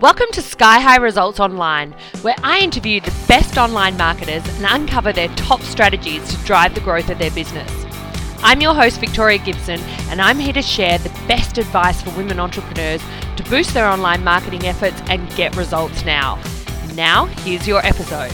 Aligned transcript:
Welcome 0.00 0.28
to 0.32 0.42
Sky 0.42 0.80
High 0.80 0.96
Results 0.96 1.40
Online, 1.40 1.94
where 2.22 2.34
I 2.42 2.60
interview 2.60 3.00
the 3.00 3.14
best 3.28 3.58
online 3.58 3.96
marketers 3.96 4.46
and 4.56 4.66
uncover 4.68 5.12
their 5.12 5.28
top 5.36 5.60
strategies 5.60 6.26
to 6.30 6.44
drive 6.44 6.74
the 6.74 6.80
growth 6.80 7.10
of 7.10 7.18
their 7.18 7.30
business. 7.30 7.70
I'm 8.42 8.60
your 8.60 8.74
host, 8.74 9.00
Victoria 9.00 9.38
Gibson, 9.38 9.80
and 10.08 10.20
I'm 10.20 10.38
here 10.38 10.54
to 10.54 10.62
share 10.62 10.98
the 10.98 11.10
best 11.28 11.58
advice 11.58 12.00
for 12.00 12.16
women 12.16 12.40
entrepreneurs 12.40 13.02
to 13.36 13.42
boost 13.50 13.74
their 13.74 13.86
online 13.86 14.24
marketing 14.24 14.64
efforts 14.64 15.00
and 15.10 15.28
get 15.36 15.54
results 15.56 16.04
now. 16.04 16.42
Now, 16.94 17.26
here's 17.26 17.68
your 17.68 17.84
episode. 17.84 18.32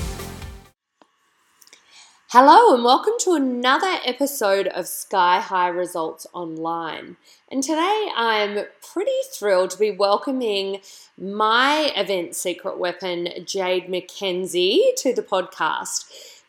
Hello, 2.30 2.74
and 2.74 2.84
welcome 2.84 3.14
to 3.20 3.34
another 3.34 3.98
episode 4.04 4.66
of 4.66 4.86
Sky 4.86 5.40
High 5.40 5.68
Results 5.68 6.26
Online. 6.32 7.16
And 7.50 7.62
today 7.62 8.08
I'm 8.16 8.66
pretty 8.92 9.12
thrilled 9.32 9.70
to 9.70 9.78
be 9.78 9.92
welcoming 9.92 10.80
my 11.18 11.92
event 11.96 12.36
secret 12.36 12.78
weapon, 12.78 13.28
Jade 13.44 13.88
McKenzie, 13.88 14.94
to 14.96 15.14
the 15.14 15.22
podcast. 15.22 16.04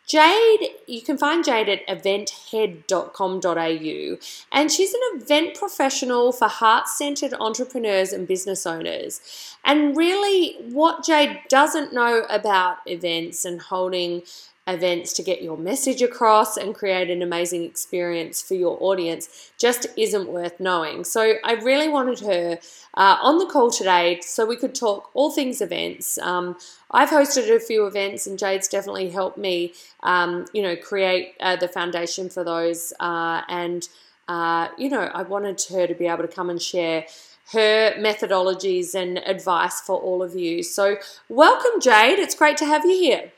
Jade, 0.07 0.71
you 0.87 1.01
can 1.01 1.17
find 1.17 1.43
Jade 1.43 1.67
at 1.67 1.85
eventhead.com.au, 1.87 4.17
and 4.53 4.71
she's 4.71 4.93
an 4.93 5.01
event 5.15 5.55
professional 5.55 6.31
for 6.31 6.47
heart 6.47 6.87
centered 6.87 7.33
entrepreneurs 7.41 8.13
and 8.13 8.25
business 8.25 8.65
owners. 8.65 9.19
And 9.67 9.97
really, 9.97 10.55
what 10.71 11.03
Jade 11.03 11.41
doesn't 11.49 11.93
know 11.93 12.25
about 12.29 12.77
events 12.85 13.43
and 13.43 13.61
holding 13.61 14.23
events 14.65 15.13
to 15.13 15.23
get 15.23 15.41
your 15.41 15.57
message 15.57 16.01
across 16.01 16.57
and 16.57 16.73
create 16.73 17.09
an 17.09 17.21
amazing 17.21 17.63
experience 17.63 18.41
for 18.41 18.53
your 18.53 18.77
audience 18.81 19.51
just 19.57 19.87
isn't 19.97 20.29
worth 20.29 20.59
knowing. 20.59 21.03
So 21.03 21.35
I 21.43 21.53
really 21.53 21.89
wanted 21.89 22.19
her 22.19 22.59
uh, 22.93 23.17
on 23.21 23.39
the 23.39 23.45
call 23.45 23.69
today 23.69 24.19
so 24.21 24.45
we 24.45 24.57
could 24.57 24.75
talk 24.75 25.09
all 25.13 25.31
things 25.31 25.61
events. 25.61 26.17
Um, 26.17 26.57
I've 26.91 27.09
hosted 27.09 27.53
a 27.53 27.59
few 27.59 27.85
events 27.87 28.27
and 28.27 28.39
Jade's 28.39 28.67
definitely 28.67 29.09
helped 29.09 29.37
me, 29.37 29.73
um, 30.03 30.45
you 30.53 30.61
know, 30.61 30.75
create 30.75 31.35
uh, 31.39 31.55
the 31.55 31.67
foundation 31.67 32.29
for 32.29 32.43
those. 32.43 32.93
Uh, 32.99 33.41
and, 33.47 33.87
uh, 34.27 34.67
you 34.77 34.89
know, 34.89 35.09
I 35.13 35.23
wanted 35.23 35.61
her 35.71 35.87
to 35.87 35.93
be 35.93 36.07
able 36.07 36.23
to 36.23 36.27
come 36.29 36.49
and 36.49 36.61
share 36.61 37.05
her 37.51 37.93
methodologies 37.97 38.93
and 38.93 39.19
advice 39.19 39.79
for 39.81 39.99
all 39.99 40.21
of 40.21 40.35
you. 40.35 40.63
So, 40.63 40.97
welcome, 41.29 41.79
Jade. 41.79 42.19
It's 42.19 42.35
great 42.35 42.57
to 42.57 42.65
have 42.65 42.85
you 42.85 42.91
here. 42.91 43.31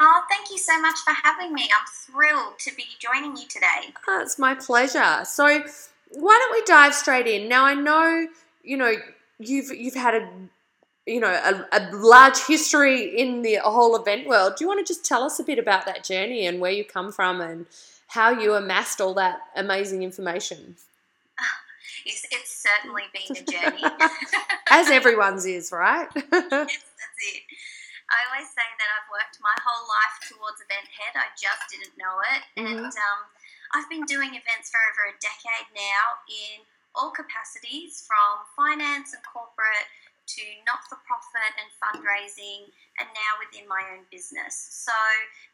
Oh, 0.00 0.22
thank 0.30 0.50
you 0.50 0.58
so 0.58 0.80
much 0.80 0.96
for 1.04 1.12
having 1.24 1.52
me. 1.52 1.64
I'm 1.64 1.86
thrilled 1.86 2.58
to 2.60 2.74
be 2.76 2.84
joining 3.00 3.36
you 3.36 3.48
today. 3.48 3.92
Oh, 4.06 4.20
it's 4.22 4.38
my 4.38 4.54
pleasure. 4.54 5.24
So, 5.24 5.64
why 6.10 6.38
don't 6.38 6.52
we 6.52 6.62
dive 6.64 6.94
straight 6.94 7.26
in? 7.26 7.48
Now, 7.48 7.64
I 7.64 7.74
know 7.74 8.28
you 8.62 8.76
know 8.76 8.94
you've 9.40 9.70
you've 9.70 9.94
had 9.94 10.14
a 10.14 10.28
you 11.06 11.18
know 11.18 11.28
a, 11.28 11.66
a 11.72 11.90
large 11.96 12.38
history 12.46 13.18
in 13.18 13.42
the 13.42 13.56
whole 13.56 13.96
event 13.96 14.28
world. 14.28 14.54
Do 14.56 14.64
you 14.64 14.68
want 14.68 14.86
to 14.86 14.90
just 14.90 15.04
tell 15.04 15.24
us 15.24 15.40
a 15.40 15.44
bit 15.44 15.58
about 15.58 15.84
that 15.86 16.04
journey 16.04 16.46
and 16.46 16.60
where 16.60 16.70
you 16.70 16.84
come 16.84 17.10
from 17.10 17.40
and 17.40 17.66
how 18.06 18.30
you 18.30 18.54
amassed 18.54 19.00
all 19.00 19.14
that 19.14 19.40
amazing 19.56 20.04
information? 20.04 20.76
It's, 22.04 22.24
it's 22.30 22.52
certainly 22.52 23.04
been 23.14 23.36
a 23.36 23.44
journey, 23.44 23.84
as 24.70 24.90
everyone's 24.90 25.46
is, 25.46 25.72
right? 25.72 26.08
yes, 26.14 26.30
that's 26.32 27.20
it. 27.34 27.42
I 28.08 28.18
always 28.32 28.48
say 28.48 28.64
that 28.64 28.88
I've 28.88 29.08
worked 29.12 29.36
my 29.44 29.52
whole 29.60 29.84
life 29.84 30.16
towards 30.24 30.64
Event 30.64 30.88
Head. 30.88 31.12
I 31.12 31.28
just 31.36 31.68
didn't 31.68 31.92
know 32.00 32.16
it. 32.32 32.42
Mm-hmm. 32.56 32.88
And 32.88 32.94
um, 32.96 33.20
I've 33.76 33.90
been 33.92 34.08
doing 34.08 34.32
events 34.32 34.72
for 34.72 34.80
over 34.80 35.12
a 35.12 35.14
decade 35.20 35.68
now 35.76 36.24
in 36.24 36.64
all 36.96 37.12
capacities 37.12 38.00
from 38.08 38.48
finance 38.56 39.12
and 39.12 39.20
corporate 39.28 39.86
to 40.28 40.44
not 40.68 40.84
for 40.84 41.00
profit 41.08 41.52
and 41.56 41.68
fundraising, 41.80 42.68
and 43.00 43.08
now 43.16 43.32
within 43.40 43.64
my 43.64 43.80
own 43.96 44.04
business. 44.12 44.54
So, 44.54 44.94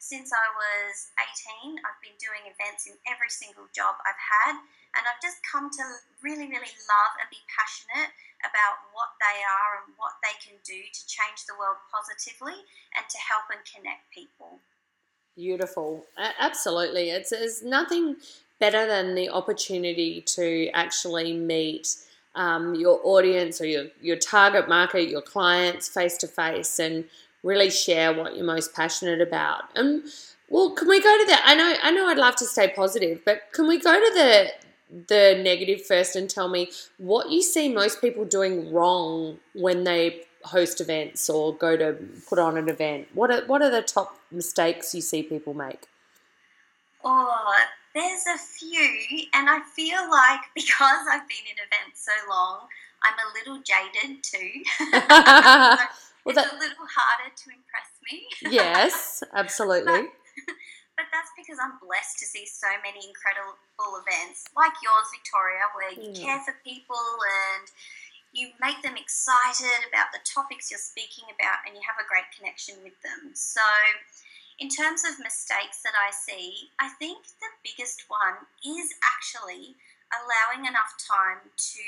since 0.02 0.34
I 0.34 0.46
was 0.58 1.14
18, 1.62 1.78
I've 1.86 2.00
been 2.02 2.18
doing 2.18 2.50
events 2.50 2.90
in 2.90 2.98
every 3.06 3.30
single 3.30 3.70
job 3.70 3.94
I've 4.02 4.18
had, 4.18 4.58
and 4.98 5.02
I've 5.06 5.22
just 5.22 5.38
come 5.46 5.70
to 5.70 5.84
really, 6.22 6.50
really 6.50 6.74
love 6.90 7.12
and 7.22 7.30
be 7.30 7.42
passionate 7.46 8.10
about 8.42 8.82
what 8.92 9.14
they 9.22 9.38
are 9.46 9.86
and 9.86 9.94
what 9.96 10.18
they 10.20 10.34
can 10.42 10.58
do 10.66 10.76
to 10.76 11.02
change 11.06 11.46
the 11.46 11.56
world 11.56 11.78
positively 11.88 12.66
and 12.98 13.06
to 13.06 13.18
help 13.18 13.46
and 13.54 13.62
connect 13.64 14.10
people. 14.10 14.58
Beautiful. 15.34 16.06
Absolutely. 16.18 17.10
It's, 17.10 17.32
it's 17.32 17.62
nothing 17.62 18.16
better 18.60 18.86
than 18.86 19.14
the 19.14 19.30
opportunity 19.30 20.20
to 20.20 20.68
actually 20.74 21.32
meet 21.32 21.96
um, 22.34 22.74
your 22.74 23.00
audience 23.04 23.60
or 23.60 23.66
your, 23.66 23.86
your 24.00 24.16
target 24.16 24.68
market, 24.68 25.08
your 25.08 25.22
clients 25.22 25.88
face 25.88 26.16
to 26.18 26.28
face, 26.28 26.78
and 26.78 27.04
really 27.42 27.70
share 27.70 28.12
what 28.12 28.36
you're 28.36 28.44
most 28.44 28.74
passionate 28.74 29.20
about. 29.20 29.64
And 29.74 30.04
well, 30.48 30.70
can 30.70 30.88
we 30.88 31.00
go 31.00 31.18
to 31.18 31.26
that? 31.28 31.42
I 31.44 31.54
know, 31.54 31.74
I 31.82 31.90
know, 31.90 32.06
I'd 32.06 32.18
love 32.18 32.36
to 32.36 32.46
stay 32.46 32.72
positive, 32.74 33.20
but 33.24 33.52
can 33.52 33.66
we 33.66 33.78
go 33.78 33.92
to 33.92 34.14
the 34.14 34.50
the 35.08 35.40
negative 35.42 35.84
first 35.84 36.14
and 36.14 36.30
tell 36.30 36.48
me 36.48 36.70
what 36.98 37.28
you 37.28 37.42
see 37.42 37.72
most 37.72 38.00
people 38.00 38.24
doing 38.24 38.72
wrong 38.72 39.38
when 39.54 39.82
they 39.82 40.24
host 40.44 40.80
events 40.80 41.28
or 41.28 41.54
go 41.54 41.76
to 41.76 41.96
put 42.28 42.38
on 42.38 42.56
an 42.56 42.68
event. 42.68 43.08
What 43.14 43.30
are 43.30 43.44
what 43.46 43.62
are 43.62 43.70
the 43.70 43.82
top 43.82 44.18
mistakes 44.30 44.94
you 44.94 45.00
see 45.00 45.22
people 45.22 45.54
make? 45.54 45.86
Oh, 47.02 47.54
there's 47.94 48.26
a 48.26 48.38
few, 48.38 49.26
and 49.32 49.48
I 49.48 49.62
feel 49.74 50.02
like 50.10 50.42
because 50.54 51.06
I've 51.08 51.26
been 51.30 51.46
in 51.46 51.58
events 51.62 52.04
so 52.04 52.14
long, 52.28 52.66
I'm 53.02 53.14
a 53.14 53.28
little 53.38 53.62
jaded 53.62 54.22
too. 54.22 54.62
well, 56.26 56.34
it's 56.34 56.36
that... 56.36 56.52
a 56.52 56.58
little 56.58 56.88
harder 56.90 57.30
to 57.30 57.46
impress 57.54 57.90
me. 58.10 58.26
yes, 58.50 59.22
absolutely. 59.32 60.10
But, 60.10 60.56
but, 60.96 61.06
that's 61.12 61.30
because 61.38 61.58
I'm 61.62 61.78
blessed 61.78 62.18
to 62.18 62.26
see 62.26 62.46
so 62.46 62.68
many 62.82 63.06
incredible 63.06 63.94
events 64.02 64.48
like 64.56 64.74
yours, 64.82 65.08
Victoria, 65.14 65.64
where 65.76 65.92
you 65.94 66.10
mm. 66.10 66.18
care 66.18 66.40
for 66.42 66.56
people 66.64 66.98
and 66.98 67.68
you 68.34 68.50
make 68.58 68.82
them 68.82 68.98
excited 68.98 69.86
about 69.86 70.10
the 70.10 70.18
topics 70.26 70.66
you're 70.66 70.82
speaking 70.82 71.30
about 71.30 71.62
and 71.68 71.78
you 71.78 71.82
have 71.86 72.02
a 72.02 72.06
great 72.10 72.26
connection 72.34 72.74
with 72.82 72.98
them. 73.06 73.30
So, 73.36 73.62
in 74.58 74.68
terms 74.68 75.02
of 75.02 75.18
mistakes 75.18 75.82
that 75.82 75.94
I 75.98 76.10
see, 76.10 76.70
I 76.78 76.88
think 76.98 77.26
the 77.40 77.50
biggest 77.62 78.04
one 78.08 78.46
is 78.62 78.94
actually 79.02 79.74
allowing 80.14 80.66
enough 80.66 80.94
time 81.00 81.42
to 81.42 81.84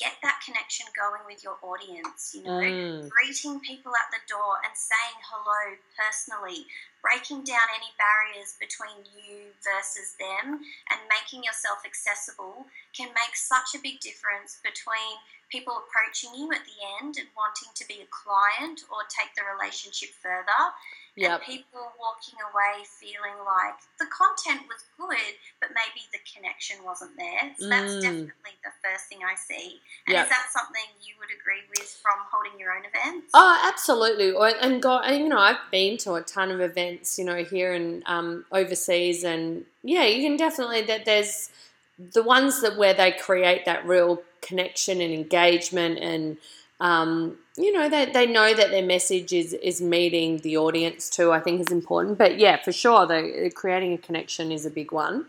get 0.00 0.16
that 0.24 0.40
connection 0.42 0.88
going 0.96 1.20
with 1.28 1.44
your 1.44 1.60
audience, 1.62 2.32
you 2.34 2.42
know, 2.42 2.58
mm. 2.58 3.06
greeting 3.12 3.60
people 3.60 3.92
at 3.94 4.08
the 4.10 4.24
door 4.26 4.58
and 4.64 4.72
saying 4.74 5.18
hello 5.30 5.76
personally, 5.94 6.66
breaking 7.04 7.44
down 7.44 7.68
any 7.76 7.92
barriers 8.00 8.56
between 8.56 9.04
you 9.12 9.52
versus 9.60 10.16
them, 10.16 10.64
and 10.90 10.98
making 11.12 11.44
yourself 11.44 11.84
accessible 11.84 12.66
can 12.96 13.12
make 13.14 13.36
such 13.36 13.76
a 13.76 13.84
big 13.84 14.00
difference 14.00 14.58
between 14.64 15.20
people 15.52 15.84
approaching 15.84 16.32
you 16.34 16.48
at 16.50 16.64
the 16.64 16.78
end 16.98 17.20
and 17.20 17.28
wanting 17.36 17.68
to 17.76 17.84
be 17.84 18.00
a 18.00 18.08
client 18.08 18.88
or 18.88 19.04
take 19.12 19.36
the 19.36 19.44
relationship 19.44 20.08
further 20.18 20.72
Yep. 21.16 21.30
And 21.30 21.40
people 21.44 21.92
walking 22.00 22.40
away 22.40 22.84
feeling 22.88 23.36
like 23.44 23.76
the 23.98 24.06
content 24.08 24.64
was 24.64 24.80
good, 24.96 25.36
but 25.60 25.70
maybe 25.76 26.08
the 26.12 26.18
connection 26.24 26.76
wasn't 26.84 27.12
there. 27.18 27.52
So 27.58 27.68
that's 27.68 27.92
mm. 27.92 28.00
definitely 28.00 28.56
the 28.64 28.72
first 28.82 29.08
thing 29.10 29.18
I 29.20 29.36
see. 29.36 29.80
And 30.06 30.14
yep. 30.14 30.24
is 30.24 30.30
that 30.30 30.46
something 30.56 30.88
you 31.04 31.14
would 31.20 31.28
agree 31.28 31.68
with 31.68 31.88
from 32.00 32.16
holding 32.32 32.58
your 32.58 32.72
own 32.72 32.84
events? 32.88 33.28
Oh, 33.34 33.60
absolutely. 33.68 34.32
And 34.60 34.80
God, 34.80 35.10
you 35.10 35.28
know, 35.28 35.38
I've 35.38 35.60
been 35.70 35.98
to 35.98 36.14
a 36.14 36.22
ton 36.22 36.50
of 36.50 36.60
events, 36.60 37.18
you 37.18 37.26
know, 37.26 37.44
here 37.44 37.74
and 37.74 38.02
um, 38.06 38.46
overseas, 38.50 39.22
and 39.22 39.66
yeah, 39.82 40.04
you 40.04 40.22
can 40.22 40.38
definitely 40.38 40.82
that 40.82 41.04
there's 41.04 41.50
the 41.98 42.22
ones 42.22 42.62
that 42.62 42.78
where 42.78 42.94
they 42.94 43.12
create 43.12 43.66
that 43.66 43.86
real 43.86 44.22
connection 44.40 45.00
and 45.00 45.12
engagement 45.12 45.98
and 45.98 46.38
um, 46.82 47.38
you 47.56 47.72
know, 47.72 47.88
they, 47.88 48.06
they 48.06 48.26
know 48.26 48.52
that 48.52 48.70
their 48.72 48.84
message 48.84 49.32
is, 49.32 49.52
is 49.52 49.80
meeting 49.80 50.38
the 50.38 50.56
audience 50.56 51.08
too, 51.08 51.30
I 51.30 51.38
think 51.38 51.60
is 51.60 51.70
important. 51.70 52.18
But 52.18 52.38
yeah, 52.38 52.60
for 52.60 52.72
sure, 52.72 53.06
the, 53.06 53.52
creating 53.54 53.92
a 53.92 53.98
connection 53.98 54.50
is 54.50 54.66
a 54.66 54.70
big 54.70 54.90
one. 54.90 55.26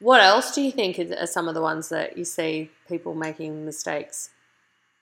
What 0.00 0.20
else 0.20 0.52
do 0.52 0.62
you 0.62 0.72
think 0.72 0.98
are 0.98 1.26
some 1.28 1.46
of 1.46 1.54
the 1.54 1.62
ones 1.62 1.90
that 1.90 2.18
you 2.18 2.24
see 2.24 2.70
people 2.88 3.14
making 3.14 3.64
mistakes? 3.64 4.30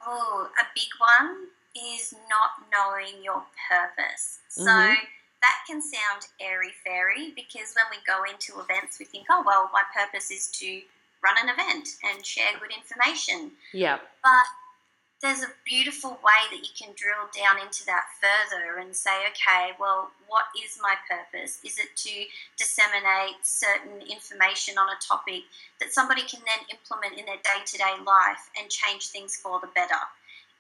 Oh, 0.07 0.51
a 0.61 0.65
big 0.75 0.89
one 0.99 1.47
is 1.75 2.15
not 2.29 2.69
knowing 2.71 3.25
your 3.25 3.43
purpose. 3.71 4.41
So 4.51 4.67
mm-hmm. 4.67 4.93
that 5.41 5.59
can 5.67 5.81
sound 5.81 6.27
airy 6.39 6.73
fairy 6.85 7.33
because 7.35 7.75
when 7.75 7.87
we 7.91 7.97
go 8.07 8.31
into 8.31 8.61
events, 8.61 8.99
we 8.99 9.07
think, 9.07 9.25
oh, 9.31 9.43
well, 9.47 9.71
my 9.73 9.83
purpose 9.97 10.31
is 10.31 10.49
to 10.59 10.83
run 11.25 11.37
an 11.43 11.49
event 11.49 11.89
and 12.05 12.25
share 12.27 12.53
good 12.61 12.77
information. 12.77 13.53
Yeah. 13.73 14.01
But 14.23 14.45
there's 15.25 15.43
a 15.43 15.57
beautiful 15.65 16.21
way 16.23 16.43
that 16.53 16.61
you 16.61 16.75
can 16.77 16.93
drill 16.95 17.25
down 17.33 17.57
into 17.65 17.85
that 17.87 18.05
further 18.21 18.79
and 18.79 18.95
say, 18.95 19.25
okay, 19.33 19.73
well, 19.81 20.11
what 20.29 20.45
is 20.53 20.79
my 20.83 20.95
purpose? 21.09 21.61
Is 21.65 21.79
it 21.79 21.97
to 21.97 22.15
disseminate 22.59 23.41
certain 23.43 24.05
information 24.05 24.77
on 24.77 24.93
a 24.93 25.01
topic 25.01 25.45
that 25.81 25.93
somebody 25.93 26.23
can 26.23 26.41
then 26.45 26.69
implement 26.69 27.19
in 27.19 27.25
their 27.25 27.41
day 27.41 27.65
to 27.65 27.79
day 27.79 27.97
life 28.05 28.51
and 28.61 28.69
change 28.69 29.09
things 29.09 29.35
for 29.35 29.61
the 29.61 29.69
better? 29.75 30.05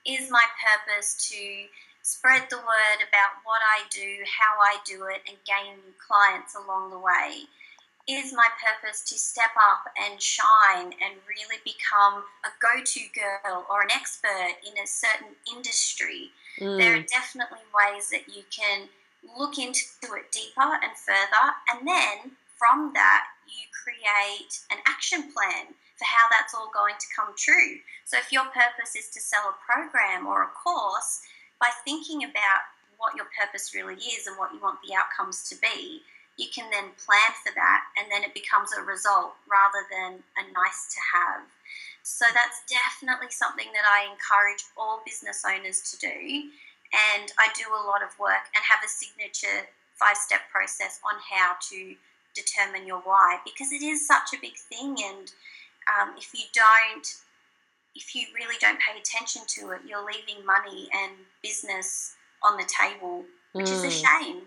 is 0.04 0.30
my 0.30 0.44
purpose 0.60 1.30
to 1.30 1.66
spread 2.02 2.44
the 2.50 2.56
word 2.56 3.00
about 3.08 3.40
what 3.44 3.60
I 3.64 3.88
do, 3.90 4.20
how 4.28 4.60
I 4.60 4.76
do 4.84 5.06
it, 5.06 5.22
and 5.26 5.36
gain 5.48 5.76
new 5.76 5.94
clients 5.96 6.54
along 6.54 6.90
the 6.90 6.98
way? 6.98 7.48
Is 8.06 8.34
my 8.34 8.48
purpose 8.60 9.00
to 9.08 9.18
step 9.18 9.56
up 9.56 9.88
and 9.96 10.20
shine 10.20 10.92
and 11.00 11.16
really 11.24 11.56
become 11.64 12.24
a 12.44 12.52
go 12.60 12.84
to 12.84 13.00
girl 13.16 13.64
or 13.70 13.80
an 13.80 13.90
expert 13.90 14.60
in 14.60 14.76
a 14.76 14.86
certain 14.86 15.32
industry? 15.50 16.30
Mm. 16.60 16.78
There 16.78 16.96
are 16.96 17.02
definitely 17.02 17.64
ways 17.72 18.10
that 18.10 18.28
you 18.28 18.42
can 18.50 18.88
look 19.38 19.58
into 19.58 19.80
it 20.20 20.30
deeper 20.32 20.68
and 20.84 20.92
further, 21.00 21.56
and 21.72 21.88
then 21.88 22.36
from 22.58 22.92
that, 22.92 23.24
you 23.48 23.64
create 23.72 24.60
an 24.70 24.78
action 24.86 25.32
plan 25.32 25.72
for 25.96 26.04
how 26.04 26.28
that's 26.30 26.54
all 26.54 26.70
going 26.74 26.94
to 26.98 27.06
come 27.16 27.34
true. 27.36 27.80
So, 28.04 28.18
if 28.18 28.32
your 28.32 28.44
purpose 28.52 28.96
is 28.96 29.08
to 29.10 29.20
sell 29.20 29.48
a 29.48 29.56
program 29.64 30.26
or 30.26 30.42
a 30.42 30.52
course, 30.52 31.22
by 31.60 31.70
thinking 31.84 32.24
about 32.24 32.68
what 32.98 33.16
your 33.16 33.26
purpose 33.38 33.74
really 33.74 33.96
is 33.96 34.26
and 34.26 34.36
what 34.36 34.52
you 34.52 34.60
want 34.60 34.78
the 34.86 34.94
outcomes 34.94 35.48
to 35.48 35.56
be, 35.56 36.02
you 36.36 36.48
can 36.50 36.70
then 36.70 36.90
plan 36.98 37.30
for 37.42 37.54
that 37.54 37.86
and 37.96 38.10
then 38.10 38.22
it 38.26 38.34
becomes 38.34 38.70
a 38.74 38.82
result 38.82 39.38
rather 39.46 39.86
than 39.90 40.18
a 40.34 40.44
nice 40.50 40.90
to 40.94 41.00
have. 41.14 41.46
So 42.02 42.26
that's 42.34 42.60
definitely 42.68 43.30
something 43.30 43.70
that 43.72 43.86
I 43.86 44.10
encourage 44.10 44.66
all 44.76 45.00
business 45.06 45.42
owners 45.46 45.90
to 45.92 45.96
do. 45.98 46.50
And 46.92 47.32
I 47.38 47.48
do 47.54 47.64
a 47.70 47.86
lot 47.86 48.02
of 48.02 48.18
work 48.18 48.50
and 48.54 48.62
have 48.62 48.82
a 48.84 48.90
signature 48.90 49.66
five 49.94 50.16
step 50.16 50.40
process 50.50 51.00
on 51.06 51.18
how 51.22 51.54
to 51.70 51.94
determine 52.34 52.86
your 52.86 52.98
why 53.00 53.38
because 53.44 53.72
it 53.72 53.82
is 53.82 54.06
such 54.06 54.34
a 54.34 54.40
big 54.40 54.56
thing. 54.56 54.96
And 55.06 55.32
um, 55.86 56.14
if 56.18 56.34
you 56.34 56.44
don't, 56.52 57.06
if 57.94 58.14
you 58.14 58.26
really 58.34 58.56
don't 58.60 58.78
pay 58.80 58.98
attention 58.98 59.42
to 59.60 59.70
it, 59.70 59.80
you're 59.86 60.04
leaving 60.04 60.44
money 60.44 60.88
and 60.92 61.12
business 61.42 62.16
on 62.42 62.56
the 62.56 62.68
table, 62.68 63.24
which 63.52 63.66
mm. 63.66 63.72
is 63.72 63.84
a 63.84 63.88
mm. 63.88 64.04
shame. 64.04 64.42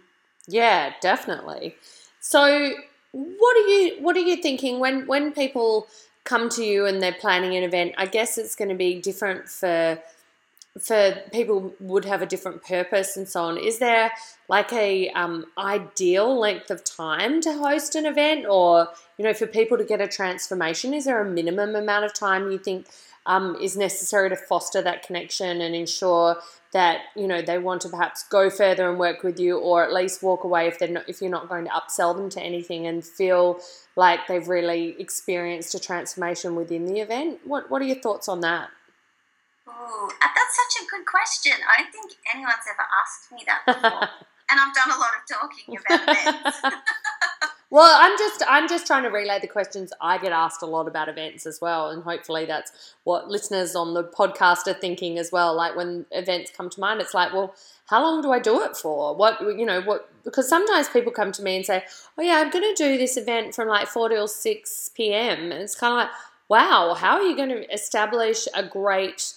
Yeah, 0.48 0.94
definitely. 1.02 1.76
So, 2.20 2.74
what 3.12 3.58
are 3.58 3.68
you 3.68 3.98
what 4.00 4.16
are 4.16 4.22
you 4.22 4.38
thinking 4.38 4.80
when 4.80 5.08
when 5.08 5.32
people 5.34 5.88
come 6.24 6.50
to 6.50 6.64
you 6.64 6.86
and 6.86 7.02
they're 7.02 7.14
planning 7.14 7.56
an 7.56 7.64
event? 7.64 7.94
I 7.98 8.06
guess 8.06 8.38
it's 8.38 8.56
going 8.56 8.70
to 8.70 8.76
be 8.76 9.00
different 9.00 9.50
for 9.50 10.00
for 10.82 11.16
people 11.34 11.74
would 11.80 12.06
have 12.06 12.22
a 12.22 12.26
different 12.26 12.64
purpose 12.64 13.18
and 13.18 13.28
so 13.28 13.44
on. 13.44 13.58
Is 13.58 13.80
there 13.80 14.12
like 14.48 14.72
a 14.74 15.10
um, 15.10 15.46
ideal 15.58 16.40
length 16.40 16.70
of 16.70 16.84
time 16.84 17.42
to 17.42 17.54
host 17.54 17.96
an 17.96 18.06
event, 18.06 18.46
or 18.48 18.88
you 19.18 19.26
know, 19.26 19.34
for 19.34 19.48
people 19.48 19.78
to 19.78 19.84
get 19.84 20.02
a 20.02 20.08
transformation? 20.08 20.94
Is 20.94 21.06
there 21.06 21.22
a 21.22 21.30
minimum 21.30 21.76
amount 21.76 22.06
of 22.06 22.14
time 22.14 22.52
you 22.52 22.58
think 22.58 22.88
um, 23.26 23.56
is 23.62 23.76
necessary 23.76 24.30
to 24.30 24.36
foster 24.36 24.82
that 24.82 25.04
connection 25.04 25.62
and 25.62 25.76
ensure 25.76 26.38
that 26.78 27.02
you 27.16 27.28
know 27.28 27.42
they 27.42 27.58
want 27.58 27.82
to 27.82 27.90
perhaps 27.90 28.24
go 28.30 28.52
further 28.52 28.88
and 28.88 29.00
work 29.00 29.24
with 29.24 29.40
you, 29.40 29.58
or 29.58 29.84
at 29.84 29.92
least 29.92 30.22
walk 30.22 30.44
away 30.44 30.68
if 30.68 30.78
they're 30.78 30.88
not, 30.88 31.10
if 31.10 31.22
you're 31.22 31.32
not 31.32 31.50
going 31.50 31.66
to 31.66 31.72
upsell 31.72 32.16
them 32.16 32.30
to 32.30 32.40
anything 32.40 32.86
and 32.86 33.04
feel 33.04 33.60
like 33.96 34.28
they've 34.28 34.48
really 34.48 34.96
experienced 35.00 35.74
a 35.74 35.80
transformation 35.80 36.56
within 36.56 36.86
the 36.86 37.00
event. 37.00 37.40
What 37.44 37.72
What 37.72 37.82
are 37.82 37.86
your 37.86 38.00
thoughts 38.00 38.30
on 38.30 38.42
that? 38.42 38.70
Oh, 39.68 40.12
that's 40.22 40.56
such 40.56 40.84
a 40.84 40.86
good 40.92 41.06
question. 41.08 41.54
I 41.68 41.82
don't 41.82 41.92
think 41.92 42.20
anyone's 42.32 42.68
ever 42.70 42.86
asked 43.02 43.32
me 43.32 43.44
that 43.48 43.66
before, 43.66 44.10
and 44.52 44.60
I've 44.60 44.76
done 44.76 44.92
a 44.92 45.00
lot 45.00 45.14
of 45.18 45.26
talking 45.28 45.78
about 45.82 46.16
events. 46.16 46.62
Well, 47.70 48.00
I'm 48.00 48.18
just 48.18 48.44
I'm 48.48 48.70
just 48.70 48.88
trying 48.88 49.04
to 49.04 49.10
relay 49.10 49.40
the 49.42 49.48
questions 49.48 49.92
I 50.00 50.18
get 50.18 50.32
asked 50.32 50.62
a 50.62 50.66
lot 50.66 50.88
about 50.88 51.10
events 51.10 51.46
as 51.46 51.60
well, 51.62 51.90
and 51.90 52.02
hopefully 52.02 52.46
that's 52.46 52.96
what 53.04 53.28
listeners 53.28 53.76
on 53.76 53.94
the 53.94 54.06
podcast 54.06 54.68
are 54.68 54.74
thinking 54.74 55.18
as 55.18 55.34
well. 55.34 55.54
Like 55.54 55.76
when 55.76 56.06
events 56.12 56.52
come 56.56 56.70
to 56.70 56.80
mind, 56.80 57.02
it's 57.02 57.14
like, 57.14 57.34
well, 57.34 57.54
how 57.88 58.02
long 58.02 58.22
do 58.22 58.32
I 58.32 58.40
do 58.40 58.62
it 58.62 58.78
for? 58.78 59.14
What 59.16 59.42
you 59.42 59.66
know, 59.66 59.82
what 59.82 60.10
because 60.24 60.48
sometimes 60.48 60.88
people 60.88 61.12
come 61.12 61.34
to 61.34 61.44
me 61.44 61.58
and 61.58 61.66
say, 61.66 61.84
oh 62.18 62.22
yeah, 62.22 62.36
I'm 62.36 62.52
going 62.52 62.74
to 62.74 62.84
do 62.84 62.98
this 62.98 63.18
event 63.18 63.54
from 63.54 63.68
like 63.68 63.88
four 63.88 64.08
till 64.08 64.30
six 64.30 64.90
p.m. 64.96 65.52
And 65.52 65.62
it's 65.62 65.76
kind 65.76 65.92
of 65.92 65.98
like, 65.98 66.10
wow, 66.48 66.94
how 66.94 67.18
are 67.18 67.24
you 67.24 67.36
going 67.36 67.50
to 67.50 67.74
establish 67.74 68.48
a 68.56 68.64
great 68.64 69.34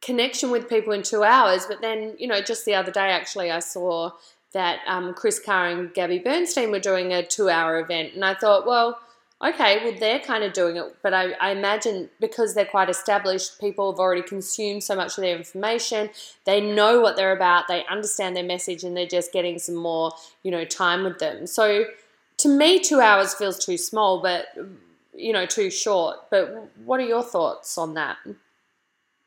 connection 0.00 0.50
with 0.50 0.70
people 0.70 0.94
in 0.94 1.02
two 1.02 1.22
hours? 1.22 1.66
But 1.66 1.82
then 1.82 2.14
you 2.18 2.28
know, 2.28 2.40
just 2.40 2.64
the 2.64 2.74
other 2.74 2.92
day 2.92 3.10
actually, 3.10 3.50
I 3.50 3.58
saw 3.58 4.12
that 4.52 4.80
um, 4.86 5.14
Kris 5.14 5.38
Carr 5.38 5.68
and 5.68 5.92
Gabby 5.92 6.18
Bernstein 6.18 6.70
were 6.70 6.78
doing 6.78 7.12
a 7.12 7.24
two 7.24 7.48
hour 7.48 7.78
event. 7.80 8.14
And 8.14 8.24
I 8.24 8.34
thought, 8.34 8.66
well, 8.66 8.98
okay, 9.44 9.84
well, 9.84 9.94
they're 9.98 10.20
kind 10.20 10.44
of 10.44 10.52
doing 10.52 10.76
it. 10.76 10.96
But 11.02 11.14
I, 11.14 11.32
I, 11.32 11.50
imagine 11.50 12.08
because 12.20 12.54
they're 12.54 12.64
quite 12.64 12.88
established, 12.88 13.60
people 13.60 13.92
have 13.92 14.00
already 14.00 14.22
consumed 14.22 14.82
so 14.82 14.96
much 14.96 15.16
of 15.18 15.22
their 15.22 15.36
information. 15.36 16.10
They 16.44 16.60
know 16.60 17.00
what 17.00 17.16
they're 17.16 17.36
about, 17.36 17.68
they 17.68 17.84
understand 17.86 18.36
their 18.36 18.44
message, 18.44 18.84
and 18.84 18.96
they're 18.96 19.06
just 19.06 19.32
getting 19.32 19.58
some 19.58 19.76
more, 19.76 20.12
you 20.42 20.50
know, 20.50 20.64
time 20.64 21.04
with 21.04 21.18
them. 21.18 21.46
So 21.46 21.84
to 22.38 22.48
me, 22.48 22.80
two 22.80 23.00
hours 23.00 23.34
feels 23.34 23.64
too 23.64 23.76
small, 23.76 24.20
but, 24.22 24.46
you 25.14 25.32
know, 25.32 25.46
too 25.46 25.70
short. 25.70 26.30
But 26.30 26.70
what 26.84 27.00
are 27.00 27.06
your 27.06 27.22
thoughts 27.22 27.76
on 27.78 27.94
that? 27.94 28.16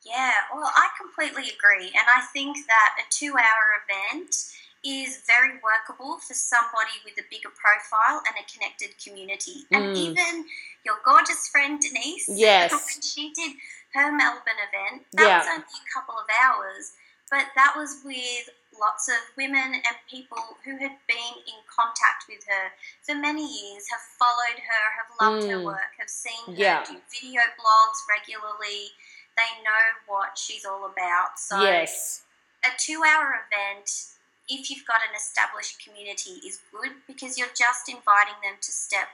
Yeah, 0.05 0.31
well, 0.53 0.71
I 0.75 0.87
completely 0.99 1.51
agree. 1.51 1.87
And 1.87 2.07
I 2.15 2.21
think 2.33 2.57
that 2.67 2.95
a 2.99 3.03
two 3.11 3.33
hour 3.37 3.77
event 3.87 4.35
is 4.83 5.21
very 5.27 5.61
workable 5.61 6.17
for 6.17 6.33
somebody 6.33 6.97
with 7.05 7.13
a 7.21 7.25
bigger 7.29 7.53
profile 7.53 8.21
and 8.25 8.33
a 8.33 8.45
connected 8.49 8.97
community. 8.97 9.69
And 9.71 9.93
mm. 9.93 9.97
even 9.97 10.45
your 10.85 10.95
gorgeous 11.05 11.47
friend 11.49 11.79
Denise, 11.79 12.29
yes, 12.29 12.71
when 12.73 13.01
she 13.01 13.31
did 13.33 13.57
her 13.93 14.11
Melbourne 14.11 14.61
event, 14.65 15.05
that 15.13 15.27
yeah. 15.27 15.37
was 15.39 15.47
only 15.47 15.77
a 15.77 15.89
couple 15.93 16.15
of 16.15 16.25
hours, 16.33 16.93
but 17.29 17.45
that 17.55 17.73
was 17.77 18.01
with 18.03 18.49
lots 18.79 19.07
of 19.07 19.21
women 19.37 19.77
and 19.77 19.95
people 20.09 20.57
who 20.65 20.71
had 20.81 20.97
been 21.05 21.33
in 21.45 21.59
contact 21.69 22.25
with 22.27 22.41
her 22.49 22.73
for 23.03 23.13
many 23.13 23.45
years, 23.45 23.85
have 23.91 24.01
followed 24.17 24.57
her, 24.57 24.83
have 24.97 25.09
loved 25.21 25.45
mm. 25.45 25.51
her 25.51 25.63
work, 25.63 25.93
have 25.99 26.09
seen 26.09 26.55
her 26.55 26.59
yeah. 26.59 26.83
do 26.83 26.97
video 27.13 27.41
blogs 27.53 27.99
regularly. 28.09 28.89
They 29.37 29.61
know 29.63 29.85
what 30.07 30.37
she's 30.37 30.65
all 30.65 30.85
about. 30.85 31.37
So 31.37 31.61
yes. 31.61 32.23
a 32.65 32.69
two 32.79 33.03
hour 33.05 33.45
event 33.45 34.17
if 34.51 34.69
you've 34.69 34.85
got 34.85 34.99
an 35.07 35.15
established 35.15 35.79
community 35.79 36.45
is 36.45 36.59
good 36.71 36.91
because 37.07 37.37
you're 37.37 37.55
just 37.55 37.87
inviting 37.87 38.35
them 38.43 38.59
to 38.59 38.71
step 38.71 39.07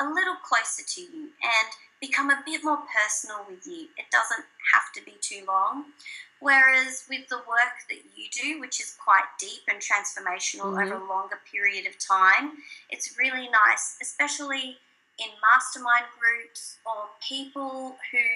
a 0.00 0.04
little 0.04 0.36
closer 0.44 0.84
to 0.86 1.00
you 1.00 1.32
and 1.40 1.68
become 2.00 2.28
a 2.28 2.42
bit 2.44 2.62
more 2.62 2.78
personal 2.92 3.46
with 3.48 3.66
you. 3.66 3.88
It 3.96 4.12
doesn't 4.12 4.44
have 4.74 4.92
to 4.94 5.00
be 5.04 5.16
too 5.20 5.44
long. 5.46 5.96
Whereas 6.40 7.04
with 7.08 7.28
the 7.28 7.38
work 7.48 7.86
that 7.88 8.02
you 8.16 8.26
do, 8.28 8.60
which 8.60 8.80
is 8.80 8.96
quite 9.02 9.24
deep 9.38 9.62
and 9.68 9.80
transformational 9.80 10.74
mm-hmm. 10.74 10.92
over 10.92 10.94
a 10.94 11.08
longer 11.08 11.38
period 11.50 11.86
of 11.86 11.96
time, 11.98 12.58
it's 12.90 13.16
really 13.16 13.48
nice, 13.48 13.96
especially 14.02 14.76
in 15.18 15.30
mastermind 15.40 16.06
groups 16.18 16.78
or 16.84 17.08
people 17.26 17.96
who 18.10 18.26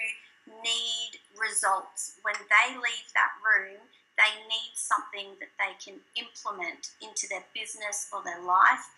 need 0.63 1.19
results. 1.35 2.15
When 2.23 2.35
they 2.47 2.75
leave 2.75 3.11
that 3.13 3.35
room, 3.43 3.83
they 4.17 4.33
need 4.49 4.73
something 4.73 5.37
that 5.39 5.53
they 5.61 5.77
can 5.77 6.01
implement 6.17 6.91
into 7.01 7.29
their 7.29 7.45
business 7.53 8.09
or 8.11 8.23
their 8.25 8.41
life. 8.41 8.89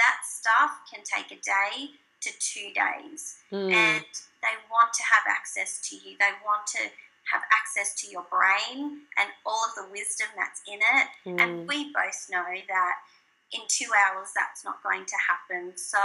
That 0.00 0.24
stuff 0.24 0.80
can 0.88 1.04
take 1.04 1.30
a 1.30 1.40
day 1.40 1.92
to 2.22 2.30
two 2.40 2.72
days. 2.72 3.36
Mm. 3.52 3.72
And 3.72 4.12
they 4.40 4.56
want 4.72 4.92
to 4.94 5.04
have 5.04 5.24
access 5.28 5.78
to 5.90 5.96
you. 5.96 6.16
They 6.18 6.32
want 6.44 6.66
to 6.78 6.88
have 7.30 7.42
access 7.52 7.94
to 8.02 8.10
your 8.10 8.24
brain 8.32 9.04
and 9.18 9.28
all 9.46 9.60
of 9.68 9.74
the 9.76 9.86
wisdom 9.92 10.28
that's 10.36 10.62
in 10.66 10.80
it. 10.80 11.06
Mm. 11.26 11.40
And 11.40 11.68
we 11.68 11.92
both 11.92 12.26
know 12.30 12.44
that 12.68 12.94
in 13.52 13.60
two 13.68 13.90
hours 13.92 14.32
that's 14.34 14.64
not 14.64 14.82
going 14.82 15.04
to 15.04 15.18
happen. 15.28 15.76
So, 15.76 16.00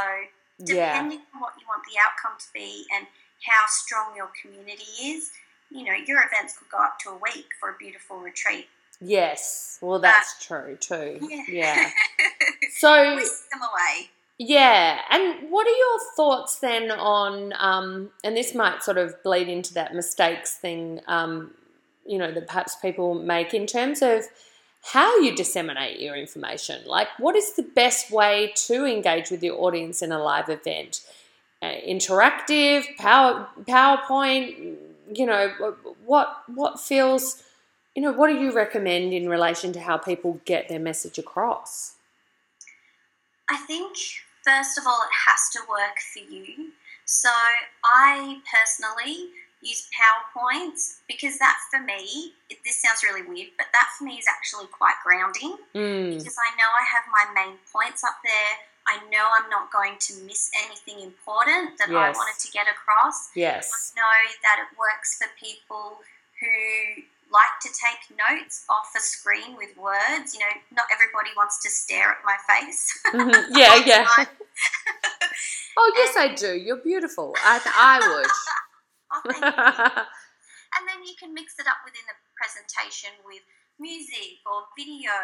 depending 0.60 1.24
yeah. 1.24 1.36
on 1.36 1.42
what 1.42 1.54
you 1.60 1.66
want 1.68 1.84
the 1.88 1.98
outcome 2.04 2.38
to 2.38 2.48
be 2.54 2.86
and 2.94 3.08
how 3.46 3.66
strong 3.68 4.16
your 4.16 4.30
community 4.42 4.92
is, 5.02 5.32
you 5.70 5.84
know, 5.84 5.94
your 6.06 6.24
events 6.24 6.58
could 6.58 6.70
go 6.70 6.78
up 6.78 7.00
to 7.00 7.10
a 7.10 7.18
week 7.18 7.48
for 7.60 7.70
a 7.70 7.76
beautiful 7.78 8.18
retreat. 8.20 8.68
Yes, 9.00 9.78
well, 9.82 10.00
that's 10.00 10.44
true 10.46 10.78
too. 10.80 11.20
Yeah. 11.30 11.44
yeah. 11.50 11.90
So, 12.80 13.16
whisk 13.16 13.50
them 13.50 13.62
away. 13.62 14.10
Yeah, 14.38 15.00
and 15.10 15.50
what 15.50 15.66
are 15.66 15.72
your 15.72 16.00
thoughts 16.16 16.60
then 16.60 16.92
on, 16.92 17.54
um, 17.58 18.12
and 18.24 18.38
this 18.38 18.54
might 18.54 18.84
sort 18.84 19.00
of 19.00 19.22
bleed 19.24 19.48
into 19.48 19.74
that 19.74 19.96
mistakes 19.96 20.56
thing, 20.56 21.02
um, 21.08 21.52
you 22.06 22.20
know, 22.20 22.32
that 22.32 22.46
perhaps 22.46 22.76
people 22.76 23.16
make 23.16 23.56
in 23.56 23.66
terms 23.66 24.04
of 24.04 24.26
how 24.84 25.18
you 25.20 25.36
disseminate 25.36 26.00
your 26.00 26.16
information. 26.16 26.82
Like, 26.86 27.08
what 27.18 27.36
is 27.36 27.56
the 27.56 27.64
best 27.64 28.12
way 28.12 28.54
to 28.68 28.86
engage 28.86 29.32
with 29.32 29.44
your 29.44 29.60
audience 29.60 30.02
in 30.04 30.12
a 30.12 30.20
live 30.22 30.50
event? 30.50 31.02
Uh, 31.62 31.74
interactive, 31.88 32.84
power, 32.98 33.48
PowerPoint, 33.68 34.78
you 35.14 35.26
know, 35.26 35.76
what 36.06 36.44
what 36.48 36.80
feels, 36.80 37.44
you 37.96 38.02
know, 38.02 38.12
what 38.12 38.28
do 38.28 38.36
you 38.40 38.52
recommend 38.52 39.14
in 39.14 39.30
relation 39.30 39.74
to 39.74 39.80
how 39.80 39.98
people 39.98 40.42
get 40.46 40.70
their 40.70 40.80
message 40.80 41.18
across? 41.18 41.96
I 43.50 43.58
think 43.58 43.96
first 44.44 44.78
of 44.78 44.86
all, 44.86 45.02
it 45.04 45.30
has 45.30 45.50
to 45.54 45.60
work 45.70 45.98
for 46.14 46.20
you. 46.20 46.72
So 47.06 47.30
I 47.84 48.42
personally 48.52 49.30
use 49.62 49.90
PowerPoints 49.96 51.00
because 51.08 51.40
that 51.40 51.58
for 51.72 51.80
me, 51.80 52.34
it, 52.50 52.58
this 52.64 52.82
sounds 52.82 53.04
really 53.04 53.24
weird, 53.24 53.50
but 53.58 53.68
that 53.74 53.90
for 53.98 54.04
me 54.04 54.16
is 54.18 54.26
actually 54.30 54.68
quite 54.68 54.96
grounding 55.04 55.58
Mm. 55.74 56.18
because 56.18 56.38
I 56.38 56.56
know 56.58 56.70
I 56.70 56.84
have 56.84 57.04
my 57.12 57.26
main 57.34 57.58
points 57.72 58.04
up 58.04 58.18
there. 58.24 58.54
I 58.88 59.00
know 59.12 59.26
I'm 59.36 59.50
not 59.50 59.72
going 59.72 59.96
to 60.00 60.14
miss 60.26 60.50
anything 60.66 61.02
important 61.04 61.78
that 61.78 61.90
I 61.90 62.12
wanted 62.12 62.40
to 62.40 62.52
get 62.52 62.68
across. 62.68 63.30
Yes. 63.36 63.94
I 63.96 64.00
know 64.00 64.18
that 64.44 64.58
it 64.64 64.78
works 64.80 65.18
for 65.20 65.28
people 65.40 66.00
who 66.40 67.04
like 67.28 67.60
to 67.62 67.70
take 67.76 68.00
notes 68.16 68.64
off 68.70 68.88
a 68.96 69.00
screen 69.02 69.58
with 69.58 69.76
words. 69.76 70.34
You 70.34 70.40
know, 70.40 70.54
not 70.72 70.86
everybody 70.94 71.32
wants 71.36 71.60
to 71.64 71.70
stare 71.70 72.12
at 72.16 72.24
my 72.24 72.38
face. 72.48 72.88
Mhm. 73.12 73.48
Yeah, 73.58 73.76
yeah. 73.86 74.08
Oh, 75.80 75.92
yes, 75.96 76.18
I 76.18 76.34
do. 76.34 76.56
You're 76.58 76.82
beautiful. 76.82 77.36
I, 77.44 77.62
I 77.64 78.00
would. 78.08 78.32
Oh, 79.08 79.22
thank 79.32 79.40
you. 79.40 80.04
And 80.76 80.84
then 80.84 81.00
you 81.08 81.16
can 81.18 81.34
mix 81.34 81.56
it 81.60 81.68
up 81.68 81.80
within 81.88 82.04
the 82.12 82.18
presentation 82.36 83.12
with 83.24 83.40
music 83.80 84.44
or 84.44 84.68
video. 84.76 85.16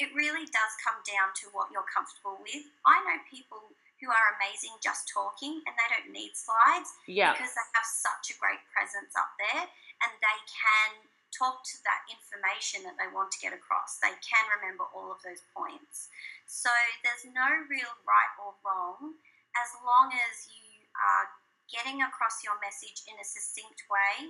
It 0.00 0.14
really 0.16 0.48
does 0.48 0.72
come 0.80 1.00
down 1.04 1.36
to 1.42 1.52
what 1.52 1.68
you're 1.68 1.86
comfortable 1.88 2.40
with. 2.40 2.64
I 2.86 3.00
know 3.04 3.18
people 3.28 3.72
who 4.00 4.10
are 4.10 4.34
amazing 4.34 4.74
just 4.82 5.06
talking 5.06 5.62
and 5.62 5.72
they 5.78 5.88
don't 5.92 6.10
need 6.10 6.34
slides 6.34 6.90
yeah. 7.06 7.36
because 7.36 7.54
they 7.54 7.66
have 7.70 7.86
such 7.86 8.34
a 8.34 8.36
great 8.42 8.58
presence 8.74 9.14
up 9.14 9.30
there 9.38 9.62
and 9.62 10.10
they 10.18 10.38
can 10.50 11.06
talk 11.30 11.62
to 11.64 11.78
that 11.86 12.02
information 12.10 12.84
that 12.84 12.98
they 12.98 13.08
want 13.08 13.30
to 13.32 13.40
get 13.40 13.54
across. 13.54 14.02
They 14.02 14.12
can 14.20 14.44
remember 14.58 14.84
all 14.90 15.14
of 15.14 15.22
those 15.24 15.40
points. 15.54 16.12
So 16.50 16.68
there's 17.06 17.24
no 17.30 17.48
real 17.70 17.94
right 18.04 18.32
or 18.42 18.52
wrong 18.66 19.16
as 19.56 19.70
long 19.86 20.12
as 20.12 20.50
you 20.50 20.84
are 20.98 21.30
getting 21.70 22.04
across 22.04 22.44
your 22.44 22.58
message 22.60 23.06
in 23.08 23.16
a 23.16 23.24
succinct 23.24 23.86
way, 23.88 24.28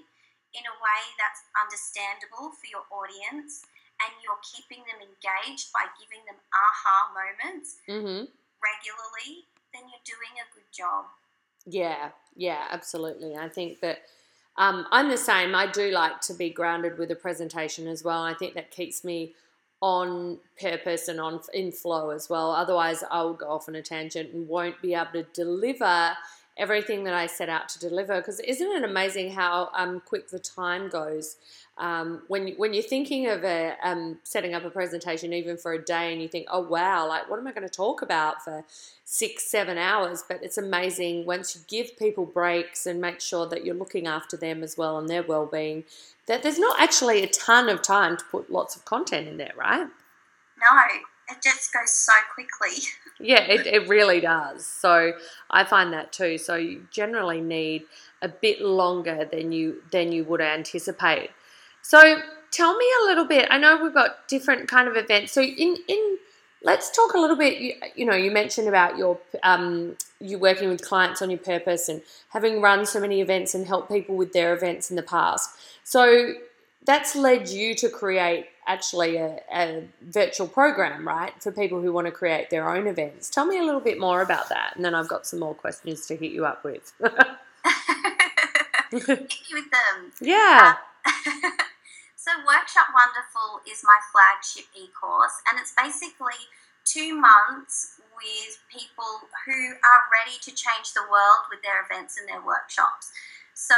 in 0.54 0.62
a 0.62 0.76
way 0.78 1.02
that's 1.18 1.42
understandable 1.58 2.54
for 2.54 2.68
your 2.70 2.86
audience, 2.92 3.66
and 4.02 4.12
you're 4.22 4.40
keeping 4.42 4.84
them 4.84 5.00
engaged 5.00 5.72
by 5.72 5.86
giving 5.98 6.24
them 6.26 6.36
aha 6.52 7.12
moments 7.14 7.76
hmm 7.86 8.24
regularly, 8.62 9.46
then 9.74 9.82
you're 9.90 10.06
doing 10.06 10.38
a 10.38 10.46
good 10.54 10.70
job. 10.72 11.06
Yeah, 11.66 12.10
yeah, 12.36 12.66
absolutely. 12.70 13.36
I 13.36 13.48
think 13.48 13.80
that 13.80 14.02
um, 14.56 14.86
I'm 14.92 15.08
the 15.08 15.16
same. 15.16 15.54
I 15.54 15.66
do 15.66 15.90
like 15.90 16.20
to 16.22 16.34
be 16.34 16.50
grounded 16.50 16.98
with 16.98 17.10
a 17.10 17.16
presentation 17.16 17.86
as 17.86 18.04
well. 18.04 18.22
I 18.22 18.34
think 18.34 18.54
that 18.54 18.70
keeps 18.70 19.04
me 19.04 19.34
on 19.80 20.38
purpose 20.60 21.08
and 21.08 21.20
on 21.20 21.40
in 21.52 21.72
flow 21.72 22.10
as 22.10 22.30
well. 22.30 22.52
Otherwise, 22.52 23.02
I 23.10 23.22
will 23.22 23.34
go 23.34 23.48
off 23.48 23.68
on 23.68 23.74
a 23.74 23.82
tangent 23.82 24.32
and 24.32 24.46
won't 24.48 24.80
be 24.80 24.94
able 24.94 25.10
to 25.12 25.24
deliver 25.34 26.12
everything 26.56 27.04
that 27.04 27.14
I 27.14 27.26
set 27.26 27.48
out 27.48 27.68
to 27.70 27.78
deliver. 27.78 28.16
Because 28.16 28.40
isn't 28.40 28.70
it 28.70 28.84
amazing 28.84 29.32
how 29.32 29.70
um, 29.74 30.00
quick 30.00 30.28
the 30.28 30.38
time 30.38 30.88
goes? 30.88 31.36
Um, 31.78 32.22
when 32.28 32.48
when 32.58 32.74
you're 32.74 32.82
thinking 32.82 33.28
of 33.28 33.44
a 33.44 33.74
um, 33.82 34.18
setting 34.24 34.52
up 34.52 34.64
a 34.64 34.70
presentation, 34.70 35.32
even 35.32 35.56
for 35.56 35.72
a 35.72 35.82
day, 35.82 36.12
and 36.12 36.20
you 36.20 36.28
think, 36.28 36.46
"Oh 36.50 36.60
wow, 36.60 37.08
like 37.08 37.30
what 37.30 37.38
am 37.38 37.46
I 37.46 37.52
going 37.52 37.66
to 37.66 37.74
talk 37.74 38.02
about 38.02 38.44
for 38.44 38.64
six, 39.04 39.50
seven 39.50 39.78
hours?" 39.78 40.22
But 40.26 40.42
it's 40.42 40.58
amazing 40.58 41.24
once 41.24 41.56
you 41.56 41.62
give 41.68 41.96
people 41.98 42.26
breaks 42.26 42.86
and 42.86 43.00
make 43.00 43.20
sure 43.20 43.46
that 43.48 43.64
you're 43.64 43.74
looking 43.74 44.06
after 44.06 44.36
them 44.36 44.62
as 44.62 44.76
well 44.76 44.98
and 44.98 45.08
their 45.08 45.22
well-being. 45.22 45.84
That 46.26 46.42
there's 46.42 46.58
not 46.58 46.78
actually 46.78 47.22
a 47.22 47.26
ton 47.26 47.68
of 47.68 47.80
time 47.80 48.16
to 48.18 48.24
put 48.30 48.50
lots 48.50 48.76
of 48.76 48.84
content 48.84 49.26
in 49.26 49.38
there, 49.38 49.52
right? 49.56 49.86
No, 50.60 50.82
it 51.32 51.42
just 51.42 51.72
goes 51.72 51.90
so 51.90 52.12
quickly. 52.34 52.82
Yeah, 53.20 53.42
it, 53.42 53.68
it 53.68 53.86
really 53.88 54.20
does. 54.20 54.66
So 54.66 55.12
I 55.48 55.62
find 55.62 55.92
that 55.92 56.12
too. 56.12 56.38
So 56.38 56.56
you 56.56 56.88
generally 56.90 57.40
need 57.40 57.84
a 58.20 58.26
bit 58.26 58.60
longer 58.60 59.28
than 59.30 59.52
you 59.52 59.82
than 59.92 60.10
you 60.10 60.24
would 60.24 60.40
anticipate. 60.40 61.30
So 61.82 62.16
tell 62.50 62.76
me 62.76 62.86
a 63.02 63.04
little 63.06 63.24
bit. 63.24 63.46
I 63.48 63.58
know 63.58 63.80
we've 63.80 63.94
got 63.94 64.26
different 64.26 64.66
kind 64.68 64.88
of 64.88 64.96
events. 64.96 65.30
So 65.30 65.40
in 65.40 65.76
in 65.86 66.18
let's 66.64 66.90
talk 66.90 67.14
a 67.14 67.18
little 67.18 67.36
bit. 67.36 67.58
You, 67.58 67.74
you 67.94 68.06
know, 68.06 68.16
you 68.16 68.32
mentioned 68.32 68.66
about 68.66 68.96
your 68.96 69.20
um 69.44 69.96
you 70.20 70.38
working 70.38 70.68
with 70.68 70.82
clients 70.82 71.22
on 71.22 71.30
your 71.30 71.38
purpose 71.38 71.88
and 71.88 72.02
having 72.30 72.60
run 72.60 72.86
so 72.86 72.98
many 72.98 73.20
events 73.20 73.54
and 73.54 73.68
helped 73.68 73.88
people 73.88 74.16
with 74.16 74.32
their 74.32 74.52
events 74.52 74.90
in 74.90 74.96
the 74.96 75.02
past. 75.02 75.50
So 75.84 76.34
that's 76.84 77.14
led 77.14 77.48
you 77.48 77.74
to 77.76 77.88
create 77.88 78.46
actually 78.66 79.16
a, 79.16 79.40
a 79.52 79.84
virtual 80.02 80.46
program, 80.46 81.06
right, 81.06 81.32
for 81.42 81.52
people 81.52 81.80
who 81.80 81.92
want 81.92 82.06
to 82.06 82.12
create 82.12 82.50
their 82.50 82.68
own 82.68 82.86
events. 82.86 83.28
Tell 83.28 83.46
me 83.46 83.58
a 83.58 83.62
little 83.64 83.80
bit 83.80 83.98
more 83.98 84.22
about 84.22 84.48
that, 84.48 84.74
and 84.76 84.84
then 84.84 84.94
I've 84.94 85.08
got 85.08 85.26
some 85.26 85.40
more 85.40 85.54
questions 85.54 86.06
to 86.06 86.16
hit 86.16 86.32
you 86.32 86.44
up 86.44 86.64
with. 86.64 86.92
Hit 88.92 89.08
you 89.48 89.56
with 89.56 89.70
them. 89.70 90.12
yeah. 90.20 90.74
Um, 91.06 91.12
so 92.16 92.30
Workshop 92.46 92.92
Wonderful 92.92 93.64
is 93.70 93.82
my 93.82 93.98
flagship 94.12 94.68
e-course 94.76 95.40
and 95.48 95.58
it's 95.58 95.72
basically 95.72 96.36
two 96.84 97.18
months 97.18 98.00
with 98.12 98.60
people 98.68 99.24
who 99.46 99.72
are 99.80 100.02
ready 100.12 100.36
to 100.42 100.50
change 100.52 100.92
the 100.94 101.08
world 101.10 101.48
with 101.48 101.62
their 101.62 101.86
events 101.88 102.18
and 102.20 102.28
their 102.28 102.44
workshops. 102.44 103.10
So 103.54 103.76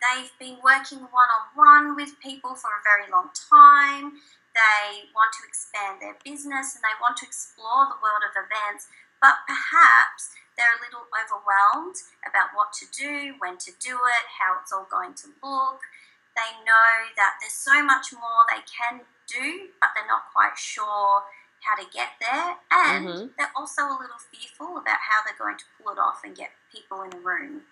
they've 0.00 0.32
been 0.38 0.62
working 0.62 1.02
one-on-one 1.10 1.96
with 1.96 2.18
people 2.22 2.54
for 2.54 2.70
a 2.70 2.86
very 2.86 3.10
long 3.10 3.30
time. 3.34 4.22
They 4.54 5.10
want 5.12 5.34
to 5.36 5.46
expand 5.46 6.00
their 6.00 6.16
business 6.24 6.74
and 6.74 6.82
they 6.82 6.96
want 7.02 7.18
to 7.20 7.28
explore 7.28 7.90
the 7.90 8.00
world 8.00 8.24
of 8.24 8.32
events, 8.32 8.88
but 9.20 9.44
perhaps 9.44 10.32
they're 10.56 10.78
a 10.78 10.80
little 10.80 11.04
overwhelmed 11.12 12.00
about 12.24 12.56
what 12.56 12.72
to 12.80 12.88
do, 12.88 13.36
when 13.36 13.60
to 13.60 13.72
do 13.76 14.00
it, 14.08 14.24
how 14.40 14.56
it's 14.62 14.72
all 14.72 14.88
going 14.88 15.12
to 15.20 15.36
look. 15.44 15.84
They 16.32 16.56
know 16.64 17.12
that 17.20 17.36
there's 17.40 17.56
so 17.56 17.84
much 17.84 18.12
more 18.12 18.48
they 18.48 18.64
can 18.64 19.04
do, 19.28 19.74
but 19.80 19.92
they're 19.92 20.08
not 20.08 20.32
quite 20.32 20.56
sure 20.56 21.28
how 21.66 21.74
to 21.82 21.90
get 21.90 22.10
there. 22.20 22.56
And 22.70 23.08
Mhm. 23.08 23.34
they're 23.36 23.52
also 23.56 23.82
a 23.82 23.98
little 23.98 24.18
fearful 24.30 24.78
about 24.78 24.98
how 25.00 25.22
they're 25.24 25.36
going 25.38 25.58
to 25.58 25.64
pull 25.76 25.92
it 25.92 25.98
off 25.98 26.22
and 26.24 26.36
get 26.36 26.52
people 26.70 27.02
in 27.02 27.12
a 27.12 27.18
room. 27.18 27.66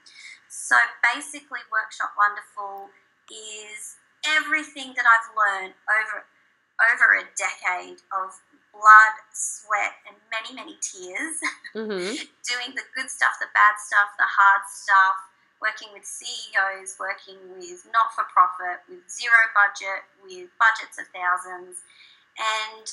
So 0.48 0.76
basically, 1.14 1.60
Workshop 1.70 2.14
Wonderful 2.16 2.90
is 3.30 3.96
everything 4.26 4.94
that 4.94 5.06
I've 5.06 5.36
learned 5.36 5.74
over 5.88 6.26
over 6.90 7.14
a 7.14 7.24
decade 7.38 8.02
of 8.10 8.34
blood, 8.74 9.14
sweat, 9.32 9.94
and 10.10 10.16
many, 10.34 10.50
many 10.54 10.76
tears 10.82 11.38
hmm 11.72 12.18
doing 12.44 12.74
the 12.74 12.84
good 12.94 13.08
stuff, 13.08 13.38
the 13.40 13.48
bad 13.54 13.78
stuff, 13.78 14.10
the 14.18 14.26
hard 14.26 14.66
stuff, 14.68 15.16
working 15.62 15.88
with 15.94 16.04
CEOs, 16.04 16.98
working 17.00 17.38
with 17.56 17.86
not 17.94 18.12
for 18.12 18.26
profit, 18.28 18.82
with 18.90 19.00
zero 19.08 19.38
budget, 19.54 20.04
with 20.20 20.50
budgets 20.60 20.98
of 20.98 21.06
thousands. 21.14 21.80
And 22.36 22.84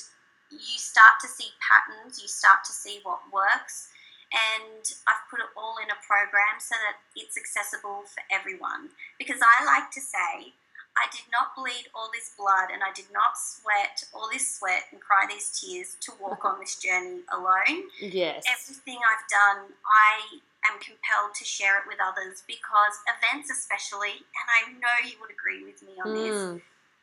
you 0.52 0.78
start 0.78 1.16
to 1.22 1.28
see 1.28 1.48
patterns, 1.60 2.20
you 2.20 2.28
start 2.28 2.64
to 2.64 2.72
see 2.72 3.00
what 3.02 3.20
works. 3.32 3.88
And 4.32 4.84
I've 5.04 5.28
put 5.28 5.40
it 5.40 5.52
all 5.56 5.76
in 5.82 5.90
a 5.92 5.98
program 6.08 6.56
so 6.56 6.72
that 6.80 6.96
it's 7.16 7.36
accessible 7.36 8.04
for 8.08 8.24
everyone. 8.32 8.88
Because 9.18 9.40
I 9.44 9.64
like 9.64 9.90
to 9.92 10.00
say, 10.00 10.56
I 10.96 11.08
did 11.12 11.24
not 11.32 11.56
bleed 11.56 11.88
all 11.96 12.08
this 12.12 12.32
blood 12.36 12.68
and 12.72 12.80
I 12.84 12.92
did 12.92 13.08
not 13.12 13.36
sweat 13.36 14.04
all 14.12 14.28
this 14.32 14.56
sweat 14.56 14.88
and 14.92 15.00
cry 15.00 15.24
these 15.28 15.48
tears 15.56 15.96
to 16.04 16.12
walk 16.20 16.44
on 16.44 16.60
this 16.60 16.76
journey 16.76 17.24
alone 17.32 17.88
Yes. 18.00 18.44
everything 18.44 19.00
I've 19.00 19.24
done, 19.28 19.72
I 19.88 20.40
am 20.68 20.76
compelled 20.80 21.32
to 21.40 21.44
share 21.44 21.80
it 21.80 21.88
with 21.88 21.96
others 21.96 22.44
because 22.46 22.94
events, 23.08 23.48
especially, 23.50 24.20
and 24.20 24.46
I 24.52 24.60
know 24.76 24.96
you 25.08 25.16
would 25.20 25.32
agree 25.32 25.64
with 25.64 25.80
me 25.82 25.96
on 26.04 26.12
this, 26.12 26.36
Mm. 26.36 26.60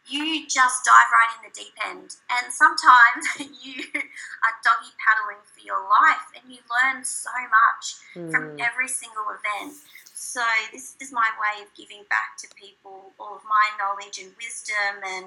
You 0.08 0.48
just 0.48 0.86
dive 0.86 1.12
right 1.12 1.34
in 1.38 1.50
the 1.50 1.54
deep 1.54 1.74
end. 1.86 2.16
And 2.30 2.52
sometimes 2.54 3.26
you 3.64 3.84
are 3.94 4.56
doggy 4.64 4.94
paddling 5.02 5.44
for 5.44 5.60
your 5.62 5.82
life 5.84 6.30
and 6.36 6.52
you 6.52 6.60
learn 6.70 7.04
so 7.04 7.30
much 7.50 7.96
from 8.32 8.56
Mm. 8.56 8.60
every 8.60 8.88
single 8.88 9.26
event. 9.30 9.76
So, 10.14 10.42
this 10.72 10.96
is 11.00 11.12
my 11.12 11.30
way 11.40 11.64
of 11.64 11.74
giving 11.76 12.04
back 12.10 12.38
to 12.40 12.48
people 12.56 13.14
all 13.20 13.36
of 13.36 13.44
my 13.46 13.70
knowledge 13.78 14.20
and 14.20 14.36
wisdom 14.38 15.02
and 15.06 15.26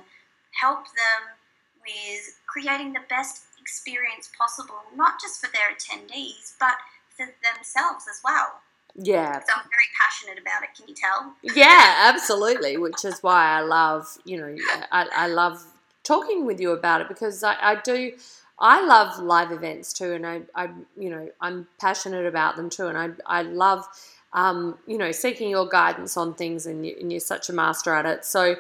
help 0.53 0.85
them 0.95 1.37
with 1.81 2.39
creating 2.47 2.93
the 2.93 3.03
best 3.09 3.45
experience 3.61 4.31
possible, 4.37 4.83
not 4.95 5.21
just 5.21 5.41
for 5.41 5.51
their 5.51 5.73
attendees, 5.75 6.55
but 6.61 6.77
for 7.17 7.27
themselves 7.43 8.07
as 8.09 8.21
well. 8.23 8.61
Yeah. 8.95 9.41
So, 9.41 9.53
I'm 9.57 9.63
very 9.63 9.89
passionate 10.01 10.41
about 10.41 10.63
it, 10.63 10.71
can 10.77 10.89
you 10.89 10.95
tell? 10.95 11.35
Yeah, 11.43 12.13
absolutely. 12.13 12.77
Which 12.77 13.05
is 13.05 13.23
why 13.23 13.59
I 13.59 13.61
love, 13.61 14.19
you 14.25 14.37
know, 14.37 14.57
I, 14.91 15.07
I 15.15 15.27
love 15.29 15.65
talking 16.05 16.45
with 16.45 16.61
you 16.61 16.73
about 16.73 17.01
it 17.01 17.09
because 17.09 17.43
I, 17.43 17.57
I 17.61 17.81
do. 17.81 18.13
I 18.59 18.85
love 18.87 19.19
live 19.19 19.51
events 19.51 19.93
too, 19.93 20.13
and 20.13 20.25
I, 20.25 20.43
I, 20.55 20.69
you 20.97 21.11
know, 21.11 21.29
I'm 21.41 21.67
passionate 21.81 22.27
about 22.27 22.55
them 22.55 22.71
too, 22.71 22.87
and 22.87 22.97
I, 22.97 23.09
I 23.27 23.43
love, 23.43 23.89
um, 24.35 24.79
you 24.87 24.99
know, 24.99 25.11
seeking 25.11 25.51
your 25.51 25.69
guidance 25.69 26.17
on 26.17 26.35
things, 26.35 26.67
and, 26.67 26.87
you, 26.87 26.95
and 27.01 27.11
you're 27.11 27.21
such 27.21 27.49
a 27.49 27.53
master 27.53 27.93
at 27.93 28.07
it. 28.07 28.25
So, 28.25 28.57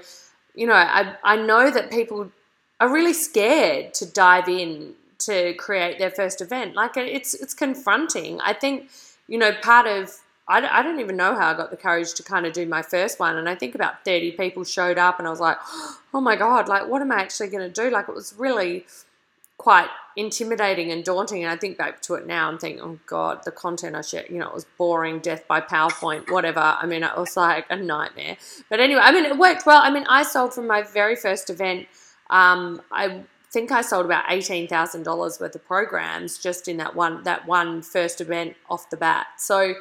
you 0.57 0.67
know, 0.67 0.75
I, 0.75 1.15
I 1.23 1.37
know 1.37 1.71
that 1.71 1.93
people 1.93 2.33
are 2.81 2.93
really 2.93 3.12
scared 3.12 3.95
to 3.95 4.07
dive 4.07 4.49
in 4.49 4.95
to 5.21 5.55
create 5.55 6.01
their 6.01 6.11
first 6.11 6.41
event. 6.41 6.75
Like 6.75 6.97
it's, 6.97 7.35
it's 7.35 7.55
confronting. 7.55 8.41
I 8.41 8.55
think, 8.55 8.91
you 9.29 9.38
know, 9.38 9.52
part 9.62 9.87
of 9.87 10.19
I, 10.49 10.81
I 10.81 10.83
don't 10.83 11.00
even 11.00 11.17
know 11.17 11.35
how 11.35 11.52
I 11.52 11.57
got 11.57 11.71
the 11.71 11.76
courage 11.76 12.14
to 12.14 12.23
kind 12.23 12.47
of 12.47 12.52
do 12.52 12.67
my 12.67 12.83
first 12.83 13.21
one. 13.21 13.37
And 13.37 13.49
I 13.49 13.55
think 13.55 13.75
about 13.75 14.05
30 14.05 14.33
people 14.33 14.64
showed 14.64 14.99
up, 14.99 15.19
and 15.19 15.26
I 15.26 15.31
was 15.31 15.41
like, 15.41 15.57
oh 16.14 16.21
my 16.21 16.37
God, 16.37 16.69
like, 16.69 16.88
what 16.88 17.00
am 17.02 17.12
I 17.12 17.21
actually 17.21 17.49
going 17.49 17.71
to 17.71 17.83
do? 17.83 17.91
Like, 17.91 18.09
it 18.09 18.14
was 18.14 18.35
really 18.37 18.87
quite 19.57 19.88
intimidating 20.17 20.91
and 20.91 21.05
daunting. 21.05 21.45
And 21.45 21.52
I 21.52 21.57
think 21.57 21.79
back 21.79 22.02
to 22.02 22.14
it 22.14 22.26
now 22.26 22.50
and 22.50 22.61
think, 22.61 22.81
oh 22.83 22.99
God, 23.07 23.45
the 23.45 23.52
content 23.52 23.95
I 23.95 24.02
shared, 24.02 24.29
you 24.29 24.38
know, 24.38 24.49
it 24.49 24.55
was 24.55 24.67
boring, 24.76 25.21
death 25.21 25.47
by 25.47 25.61
PowerPoint, 25.61 26.31
whatever. 26.31 26.61
I 26.61 26.85
mean, 26.85 27.05
it 27.05 27.17
was 27.17 27.37
like 27.37 27.67
a 27.71 27.76
nightmare. 27.76 28.37
But 28.69 28.81
anyway, 28.81 29.02
I 29.05 29.12
mean, 29.12 29.25
it 29.25 29.38
worked 29.38 29.64
well. 29.64 29.81
I 29.81 29.91
mean, 29.91 30.05
I 30.09 30.25
sold 30.25 30.52
from 30.52 30.67
my 30.67 30.83
very 30.83 31.14
first 31.14 31.49
event. 31.49 31.87
Um, 32.29 32.83
I 32.91 33.23
think 33.52 33.71
I 33.71 33.82
sold 33.82 34.06
about 34.06 34.25
eighteen 34.28 34.66
thousand 34.66 35.02
dollars 35.02 35.38
worth 35.38 35.54
of 35.54 35.64
programs 35.66 36.38
just 36.38 36.68
in 36.68 36.78
that 36.78 36.94
one 36.97 37.23
that 37.25 37.47
one 37.47 37.82
first 37.82 38.21
event 38.21 38.56
off 38.71 38.88
the 38.90 38.97
bat. 38.97 39.26
So, 39.38 39.75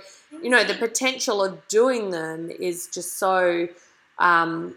you 0.43 0.49
know, 0.49 0.63
the 0.63 0.73
potential 0.73 1.43
of 1.43 1.67
doing 1.67 2.09
them 2.09 2.49
is 2.49 2.87
just 2.87 3.17
so 3.17 3.69
um, 4.19 4.75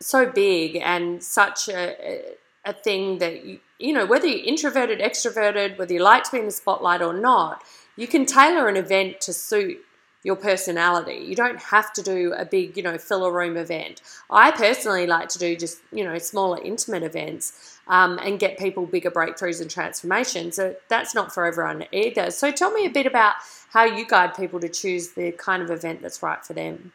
so 0.00 0.30
big 0.30 0.76
and 0.76 1.22
such 1.22 1.68
a, 1.68 2.36
a 2.64 2.72
thing 2.72 3.18
that 3.18 3.44
you, 3.44 3.60
you 3.78 3.92
know 3.92 4.06
whether 4.06 4.26
you're 4.26 4.46
introverted, 4.46 5.00
extroverted, 5.00 5.78
whether 5.78 5.94
you 5.94 6.02
like 6.02 6.24
to 6.24 6.32
be 6.32 6.38
in 6.38 6.46
the 6.46 6.52
spotlight 6.52 7.00
or 7.00 7.14
not, 7.14 7.62
you 7.96 8.06
can 8.06 8.26
tailor 8.26 8.68
an 8.68 8.76
event 8.76 9.20
to 9.22 9.32
suit 9.32 9.78
your 10.24 10.36
personality. 10.36 11.24
You 11.24 11.36
don't 11.36 11.60
have 11.60 11.92
to 11.92 12.02
do 12.02 12.32
a 12.32 12.44
big, 12.44 12.76
you 12.76 12.82
know, 12.82 12.98
fill 12.98 13.24
a 13.26 13.30
room 13.30 13.56
event. 13.56 14.00
I 14.30 14.50
personally 14.50 15.06
like 15.06 15.28
to 15.28 15.38
do 15.38 15.54
just, 15.54 15.80
you 15.92 16.02
know, 16.02 16.18
smaller, 16.18 16.60
intimate 16.62 17.04
events 17.04 17.78
um, 17.86 18.18
and 18.22 18.40
get 18.40 18.58
people 18.58 18.86
bigger 18.86 19.10
breakthroughs 19.10 19.60
and 19.60 19.70
transformations. 19.70 20.56
So 20.56 20.74
that's 20.88 21.14
not 21.14 21.32
for 21.32 21.44
everyone 21.44 21.84
either. 21.92 22.30
So 22.30 22.50
tell 22.50 22.72
me 22.72 22.86
a 22.86 22.90
bit 22.90 23.06
about 23.06 23.34
how 23.70 23.84
you 23.84 24.06
guide 24.06 24.34
people 24.34 24.58
to 24.60 24.68
choose 24.68 25.10
the 25.10 25.32
kind 25.32 25.62
of 25.62 25.70
event 25.70 26.00
that's 26.00 26.22
right 26.22 26.44
for 26.44 26.54
them. 26.54 26.92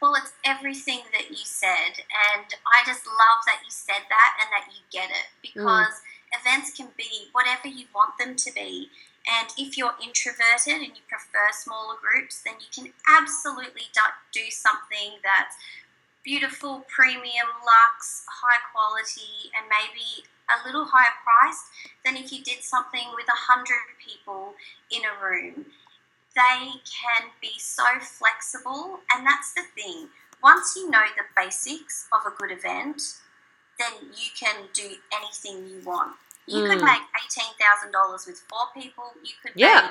Well, 0.00 0.14
it's 0.14 0.32
everything 0.46 1.00
that 1.12 1.28
you 1.28 1.44
said, 1.44 1.92
and 1.98 2.46
I 2.64 2.86
just 2.86 3.06
love 3.06 3.44
that 3.46 3.60
you 3.62 3.70
said 3.70 4.00
that 4.08 4.38
and 4.40 4.48
that 4.50 4.72
you 4.72 4.80
get 4.90 5.10
it 5.10 5.26
mm. 5.36 5.42
because 5.42 5.92
mm. 5.92 6.40
events 6.40 6.74
can 6.74 6.88
be 6.96 7.28
whatever 7.32 7.68
you 7.68 7.84
want 7.94 8.16
them 8.18 8.34
to 8.36 8.52
be. 8.54 8.88
And 9.28 9.48
if 9.58 9.76
you're 9.76 9.94
introverted 10.02 10.80
and 10.80 10.96
you 10.96 11.04
prefer 11.08 11.52
smaller 11.52 11.96
groups, 12.00 12.42
then 12.42 12.54
you 12.60 12.68
can 12.72 12.92
absolutely 13.08 13.88
do 14.32 14.50
something 14.50 15.20
that's 15.22 15.56
beautiful, 16.24 16.84
premium, 16.88 17.48
luxe, 17.64 18.24
high 18.28 18.60
quality, 18.72 19.52
and 19.56 19.66
maybe 19.68 20.24
a 20.48 20.66
little 20.66 20.84
higher 20.84 21.14
priced 21.22 21.66
than 22.04 22.16
if 22.16 22.32
you 22.32 22.42
did 22.42 22.62
something 22.62 23.08
with 23.14 23.26
a 23.28 23.52
hundred 23.52 23.84
people 24.04 24.54
in 24.90 25.02
a 25.04 25.24
room. 25.24 25.66
They 26.34 26.80
can 26.84 27.30
be 27.40 27.52
so 27.58 27.84
flexible, 28.00 29.00
and 29.10 29.26
that's 29.26 29.52
the 29.52 29.62
thing. 29.74 30.08
Once 30.42 30.74
you 30.76 30.90
know 30.90 31.04
the 31.16 31.24
basics 31.36 32.08
of 32.12 32.20
a 32.30 32.36
good 32.36 32.50
event, 32.50 33.02
then 33.78 33.92
you 34.14 34.28
can 34.38 34.68
do 34.72 34.96
anything 35.12 35.68
you 35.68 35.82
want. 35.84 36.16
You 36.46 36.64
mm. 36.64 36.68
could 36.68 36.82
make 36.84 37.04
eighteen 37.18 37.52
thousand 37.60 37.92
dollars 37.92 38.26
with 38.26 38.42
four 38.48 38.68
people. 38.74 39.12
You 39.22 39.34
could 39.42 39.52
yeah. 39.54 39.90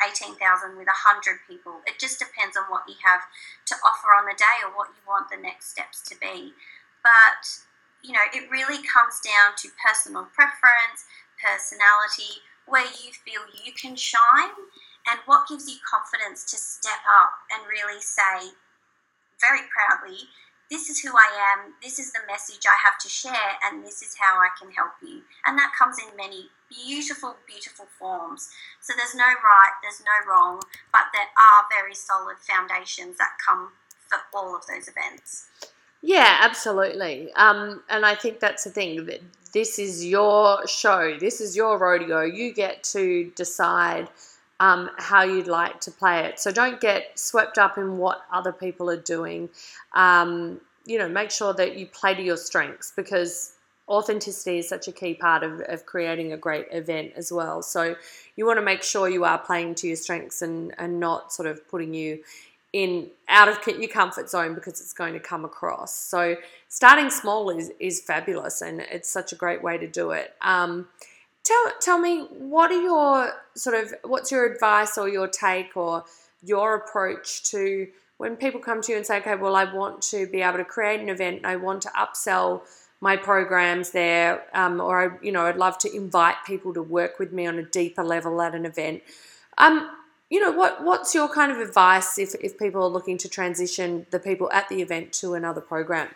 make 0.00 0.10
eighteen 0.10 0.34
thousand 0.36 0.76
with 0.76 0.88
a 0.88 0.98
hundred 1.06 1.40
people. 1.48 1.80
It 1.86 1.98
just 1.98 2.18
depends 2.18 2.56
on 2.56 2.64
what 2.68 2.88
you 2.88 2.96
have 3.04 3.22
to 3.66 3.74
offer 3.84 4.14
on 4.16 4.26
the 4.26 4.36
day 4.36 4.64
or 4.64 4.72
what 4.72 4.88
you 4.94 5.02
want 5.06 5.28
the 5.28 5.36
next 5.36 5.70
steps 5.70 6.02
to 6.08 6.16
be. 6.18 6.52
But 7.02 7.42
you 8.02 8.12
know, 8.12 8.24
it 8.32 8.50
really 8.50 8.80
comes 8.80 9.20
down 9.20 9.52
to 9.60 9.68
personal 9.76 10.24
preference, 10.32 11.04
personality, 11.36 12.40
where 12.64 12.88
you 12.88 13.12
feel 13.12 13.44
you 13.52 13.72
can 13.76 13.96
shine, 13.96 14.56
and 15.04 15.20
what 15.26 15.48
gives 15.48 15.68
you 15.68 15.76
confidence 15.84 16.44
to 16.48 16.56
step 16.56 17.04
up 17.04 17.32
and 17.52 17.68
really 17.68 18.00
say 18.00 18.56
very 19.40 19.64
proudly, 19.72 20.28
this 20.70 20.88
is 20.88 21.00
who 21.00 21.10
I 21.10 21.54
am, 21.54 21.74
this 21.82 21.98
is 21.98 22.12
the 22.12 22.20
message 22.28 22.64
I 22.64 22.78
have 22.84 22.98
to 23.00 23.08
share, 23.08 23.58
and 23.64 23.84
this 23.84 24.02
is 24.02 24.14
how 24.18 24.36
I 24.36 24.48
can 24.58 24.70
help 24.70 24.92
you. 25.02 25.22
And 25.44 25.58
that 25.58 25.72
comes 25.76 25.96
in 25.98 26.16
many 26.16 26.48
beautiful, 26.70 27.34
beautiful 27.46 27.86
forms. 27.98 28.50
So 28.80 28.92
there's 28.96 29.14
no 29.14 29.24
right, 29.24 29.72
there's 29.82 30.00
no 30.00 30.32
wrong, 30.32 30.60
but 30.92 31.02
there 31.12 31.22
are 31.22 31.66
very 31.82 31.94
solid 31.94 32.36
foundations 32.38 33.18
that 33.18 33.30
come 33.44 33.70
for 34.08 34.18
all 34.32 34.54
of 34.54 34.62
those 34.66 34.88
events. 34.88 35.48
Yeah, 36.02 36.38
absolutely. 36.40 37.32
Um, 37.34 37.82
and 37.90 38.06
I 38.06 38.14
think 38.14 38.40
that's 38.40 38.64
the 38.64 38.70
thing 38.70 39.04
that 39.06 39.20
this 39.52 39.78
is 39.78 40.06
your 40.06 40.66
show, 40.66 41.16
this 41.18 41.40
is 41.40 41.56
your 41.56 41.78
rodeo. 41.78 42.22
You 42.22 42.54
get 42.54 42.84
to 42.84 43.32
decide 43.34 44.08
um, 44.60 44.90
how 44.98 45.24
you'd 45.24 45.48
like 45.48 45.80
to 45.80 45.90
play 45.90 46.26
it. 46.26 46.38
So 46.38 46.52
don't 46.52 46.80
get 46.80 47.18
swept 47.18 47.58
up 47.58 47.78
in 47.78 47.96
what 47.96 48.22
other 48.30 48.52
people 48.52 48.88
are 48.90 49.00
doing. 49.00 49.48
Um, 49.94 50.60
you 50.84 50.98
know, 50.98 51.08
make 51.08 51.30
sure 51.30 51.52
that 51.54 51.76
you 51.76 51.86
play 51.86 52.14
to 52.14 52.22
your 52.22 52.36
strengths 52.36 52.92
because 52.94 53.54
authenticity 53.88 54.58
is 54.58 54.68
such 54.68 54.86
a 54.86 54.92
key 54.92 55.14
part 55.14 55.42
of, 55.42 55.60
of 55.62 55.86
creating 55.86 56.32
a 56.32 56.36
great 56.36 56.66
event 56.70 57.12
as 57.16 57.32
well. 57.32 57.62
So 57.62 57.96
you 58.36 58.46
want 58.46 58.58
to 58.58 58.64
make 58.64 58.82
sure 58.82 59.08
you 59.08 59.24
are 59.24 59.38
playing 59.38 59.74
to 59.76 59.88
your 59.88 59.96
strengths 59.96 60.42
and, 60.42 60.74
and 60.78 61.00
not 61.00 61.32
sort 61.32 61.48
of 61.48 61.66
putting 61.68 61.94
you 61.94 62.20
in 62.72 63.10
out 63.28 63.48
of 63.48 63.58
your 63.66 63.88
comfort 63.88 64.30
zone 64.30 64.54
because 64.54 64.80
it's 64.80 64.92
going 64.92 65.14
to 65.14 65.20
come 65.20 65.44
across. 65.44 65.94
So 65.94 66.36
starting 66.68 67.10
small 67.10 67.50
is 67.50 67.72
is 67.80 68.00
fabulous 68.00 68.62
and 68.62 68.80
it's 68.80 69.08
such 69.08 69.32
a 69.32 69.36
great 69.36 69.62
way 69.62 69.76
to 69.78 69.88
do 69.88 70.12
it. 70.12 70.34
Um, 70.40 70.86
tell 71.50 71.72
tell 71.80 71.98
me 71.98 72.26
what 72.30 72.70
are 72.70 72.80
your 72.80 73.32
sort 73.54 73.76
of 73.76 73.94
what's 74.04 74.30
your 74.30 74.44
advice 74.46 74.96
or 74.96 75.08
your 75.08 75.28
take 75.28 75.76
or 75.76 76.04
your 76.42 76.76
approach 76.76 77.42
to 77.44 77.88
when 78.16 78.36
people 78.36 78.60
come 78.60 78.82
to 78.82 78.92
you 78.92 78.98
and 78.98 79.06
say, 79.06 79.16
okay, 79.16 79.34
well, 79.34 79.56
I 79.56 79.64
want 79.64 80.02
to 80.02 80.26
be 80.26 80.42
able 80.42 80.58
to 80.58 80.64
create 80.64 81.00
an 81.00 81.08
event 81.08 81.44
I 81.44 81.56
want 81.56 81.82
to 81.82 81.88
upsell 81.88 82.62
my 83.02 83.16
programs 83.16 83.92
there, 83.92 84.44
um, 84.52 84.78
or 84.78 85.02
I, 85.02 85.24
you 85.24 85.32
know, 85.32 85.46
I'd 85.46 85.56
love 85.56 85.78
to 85.78 85.96
invite 85.96 86.36
people 86.46 86.74
to 86.74 86.82
work 86.82 87.18
with 87.18 87.32
me 87.32 87.46
on 87.46 87.58
a 87.58 87.62
deeper 87.62 88.04
level 88.04 88.42
at 88.42 88.54
an 88.54 88.66
event. 88.66 89.02
Um, 89.56 89.90
you 90.28 90.38
know, 90.38 90.52
what 90.52 90.84
what's 90.84 91.14
your 91.14 91.28
kind 91.28 91.50
of 91.50 91.58
advice 91.58 92.18
if, 92.18 92.34
if 92.42 92.58
people 92.58 92.82
are 92.82 92.88
looking 92.88 93.18
to 93.18 93.28
transition 93.28 94.06
the 94.10 94.18
people 94.18 94.50
at 94.52 94.68
the 94.68 94.82
event 94.82 95.12
to 95.14 95.34
another 95.34 95.62
program? 95.62 96.08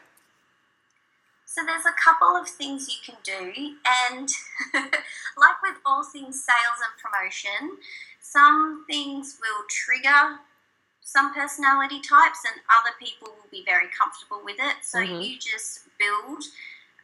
So 1.54 1.62
there's 1.64 1.86
a 1.86 1.94
couple 1.94 2.34
of 2.34 2.48
things 2.48 2.88
you 2.88 2.98
can 3.06 3.14
do, 3.22 3.76
and 4.10 4.28
like 4.74 5.62
with 5.62 5.78
all 5.86 6.02
things 6.02 6.42
sales 6.42 6.80
and 6.82 6.98
promotion, 6.98 7.78
some 8.18 8.84
things 8.88 9.38
will 9.40 9.62
trigger 9.68 10.40
some 11.00 11.32
personality 11.32 12.00
types, 12.00 12.40
and 12.44 12.58
other 12.66 12.90
people 12.98 13.28
will 13.28 13.50
be 13.52 13.62
very 13.64 13.86
comfortable 13.96 14.40
with 14.44 14.56
it. 14.58 14.82
So 14.82 14.98
mm-hmm. 14.98 15.20
you 15.20 15.38
just 15.38 15.86
build 15.96 16.42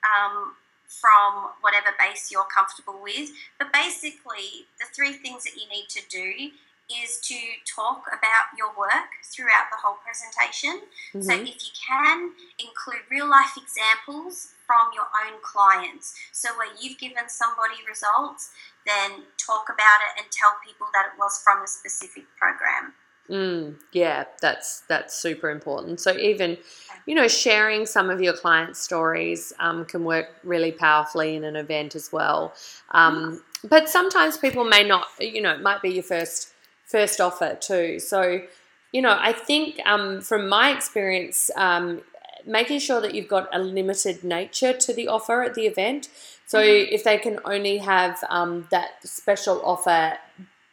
um, 0.03 0.55
from 0.89 1.55
whatever 1.61 1.95
base 1.97 2.33
you're 2.33 2.51
comfortable 2.53 2.99
with. 3.01 3.31
But 3.57 3.73
basically, 3.73 4.67
the 4.81 4.87
three 4.93 5.13
things 5.13 5.45
that 5.45 5.55
you 5.55 5.69
need 5.69 5.87
to 5.91 6.03
do 6.11 6.51
is 6.91 7.19
to 7.23 7.39
talk 7.65 8.05
about 8.09 8.51
your 8.59 8.69
work 8.77 9.11
throughout 9.25 9.71
the 9.71 9.79
whole 9.79 9.97
presentation. 10.03 10.83
Mm-hmm. 11.15 11.23
So, 11.23 11.33
if 11.35 11.63
you 11.63 11.73
can, 11.75 12.33
include 12.59 13.07
real 13.11 13.29
life 13.29 13.57
examples 13.57 14.53
from 14.67 14.91
your 14.95 15.07
own 15.25 15.41
clients. 15.43 16.15
So, 16.33 16.51
where 16.57 16.71
you've 16.81 16.99
given 16.99 17.29
somebody 17.29 17.79
results, 17.89 18.51
then 18.87 19.23
talk 19.39 19.67
about 19.71 20.01
it 20.07 20.23
and 20.23 20.27
tell 20.31 20.59
people 20.65 20.87
that 20.95 21.13
it 21.13 21.19
was 21.19 21.41
from 21.43 21.63
a 21.63 21.69
specific 21.69 22.25
program. 22.39 22.95
Mm, 23.31 23.77
yeah, 23.93 24.25
that's 24.41 24.81
that's 24.89 25.15
super 25.15 25.51
important. 25.51 26.01
So 26.01 26.17
even, 26.17 26.59
you 27.07 27.15
know, 27.15 27.29
sharing 27.29 27.87
some 27.87 28.11
of 28.11 28.21
your 28.21 28.33
clients' 28.33 28.81
stories 28.81 29.53
um, 29.61 29.85
can 29.85 30.05
work 30.05 30.27
really 30.43 30.73
powerfully 30.73 31.37
in 31.37 31.45
an 31.45 31.55
event 31.55 31.95
as 31.95 32.11
well. 32.13 32.55
Um, 32.91 33.41
but 33.63 33.89
sometimes 33.89 34.37
people 34.37 34.65
may 34.65 34.83
not, 34.83 35.07
you 35.21 35.41
know, 35.41 35.53
it 35.53 35.63
might 35.63 35.81
be 35.81 35.91
your 35.91 36.03
first 36.03 36.53
first 36.91 37.21
offer 37.21 37.57
too. 37.61 37.99
So, 37.99 38.43
you 38.93 39.03
know, 39.03 39.17
I 39.19 39.33
think 39.33 39.81
um, 39.87 40.21
from 40.21 40.49
my 40.49 40.71
experience, 40.71 41.51
um, 41.57 42.03
making 42.47 42.81
sure 42.81 43.01
that 43.01 43.15
you've 43.15 43.29
got 43.29 43.49
a 43.53 43.59
limited 43.59 44.25
nature 44.25 44.73
to 44.73 44.93
the 44.93 45.09
offer 45.09 45.43
at 45.43 45.55
the 45.55 45.67
event. 45.67 46.09
So 46.47 46.59
mm-hmm. 46.59 46.95
if 46.95 47.05
they 47.05 47.19
can 47.19 47.39
only 47.45 47.79
have 47.79 48.19
um, 48.29 48.67
that 48.71 49.03
special 49.05 49.61
offer 49.65 50.19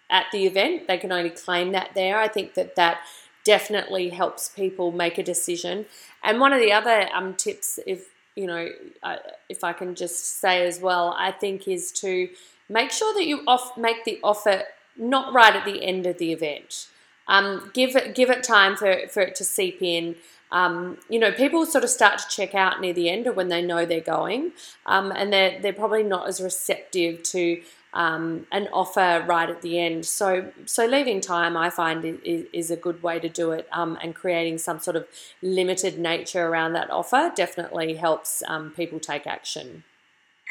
at 0.09 0.25
the 0.31 0.45
event, 0.45 0.87
they 0.87 0.97
can 0.97 1.11
only 1.11 1.29
claim 1.29 1.71
that 1.73 1.91
there. 1.93 2.17
I 2.17 2.27
think 2.27 2.53
that 2.55 2.75
that 2.75 2.99
definitely 3.43 4.09
helps 4.09 4.49
people 4.49 4.91
make 4.91 5.17
a 5.17 5.23
decision. 5.23 5.85
And 6.23 6.39
one 6.39 6.53
of 6.53 6.59
the 6.59 6.71
other 6.71 7.07
um, 7.13 7.35
tips, 7.35 7.79
if 7.85 8.09
you 8.35 8.45
know, 8.45 8.69
uh, 9.01 9.17
if 9.49 9.63
I 9.63 9.73
can 9.73 9.95
just 9.95 10.39
say 10.39 10.65
as 10.67 10.79
well, 10.79 11.15
I 11.17 11.31
think 11.31 11.67
is 11.67 11.91
to 11.93 12.29
make 12.69 12.91
sure 12.91 13.13
that 13.15 13.25
you 13.25 13.43
off 13.47 13.75
make 13.77 14.05
the 14.05 14.19
offer 14.23 14.63
not 14.97 15.33
right 15.33 15.55
at 15.55 15.65
the 15.65 15.83
end 15.83 16.05
of 16.05 16.17
the 16.17 16.31
event. 16.31 16.87
Um, 17.27 17.71
give 17.73 17.95
it 17.95 18.15
give 18.15 18.29
it 18.29 18.43
time 18.43 18.75
for, 18.75 19.07
for 19.09 19.21
it 19.21 19.35
to 19.35 19.43
seep 19.43 19.81
in. 19.81 20.15
Um, 20.49 20.97
you 21.09 21.19
know, 21.19 21.31
people 21.31 21.65
sort 21.65 21.83
of 21.83 21.89
start 21.89 22.19
to 22.19 22.27
check 22.29 22.55
out 22.55 22.79
near 22.79 22.93
the 22.93 23.09
end 23.09 23.27
or 23.27 23.33
when 23.33 23.49
they 23.49 23.61
know 23.61 23.85
they're 23.85 23.99
going, 23.99 24.53
um, 24.85 25.11
and 25.11 25.31
they're 25.33 25.59
they're 25.61 25.73
probably 25.73 26.03
not 26.03 26.27
as 26.27 26.39
receptive 26.39 27.23
to 27.23 27.61
um, 27.93 28.45
an 28.51 28.67
offer 28.71 29.25
right 29.27 29.49
at 29.49 29.61
the 29.61 29.79
end. 29.79 30.05
So, 30.05 30.51
so 30.65 30.85
leaving 30.85 31.19
time, 31.19 31.57
I 31.57 31.69
find, 31.69 32.19
is, 32.23 32.45
is 32.53 32.71
a 32.71 32.75
good 32.75 33.01
way 33.01 33.19
to 33.19 33.27
do 33.27 33.51
it, 33.51 33.67
um, 33.71 33.97
and 34.01 34.13
creating 34.13 34.59
some 34.59 34.79
sort 34.79 34.95
of 34.95 35.07
limited 35.41 35.97
nature 35.97 36.47
around 36.47 36.73
that 36.73 36.91
offer 36.91 37.31
definitely 37.35 37.95
helps 37.95 38.43
um, 38.47 38.71
people 38.71 38.99
take 38.99 39.25
action. 39.25 39.83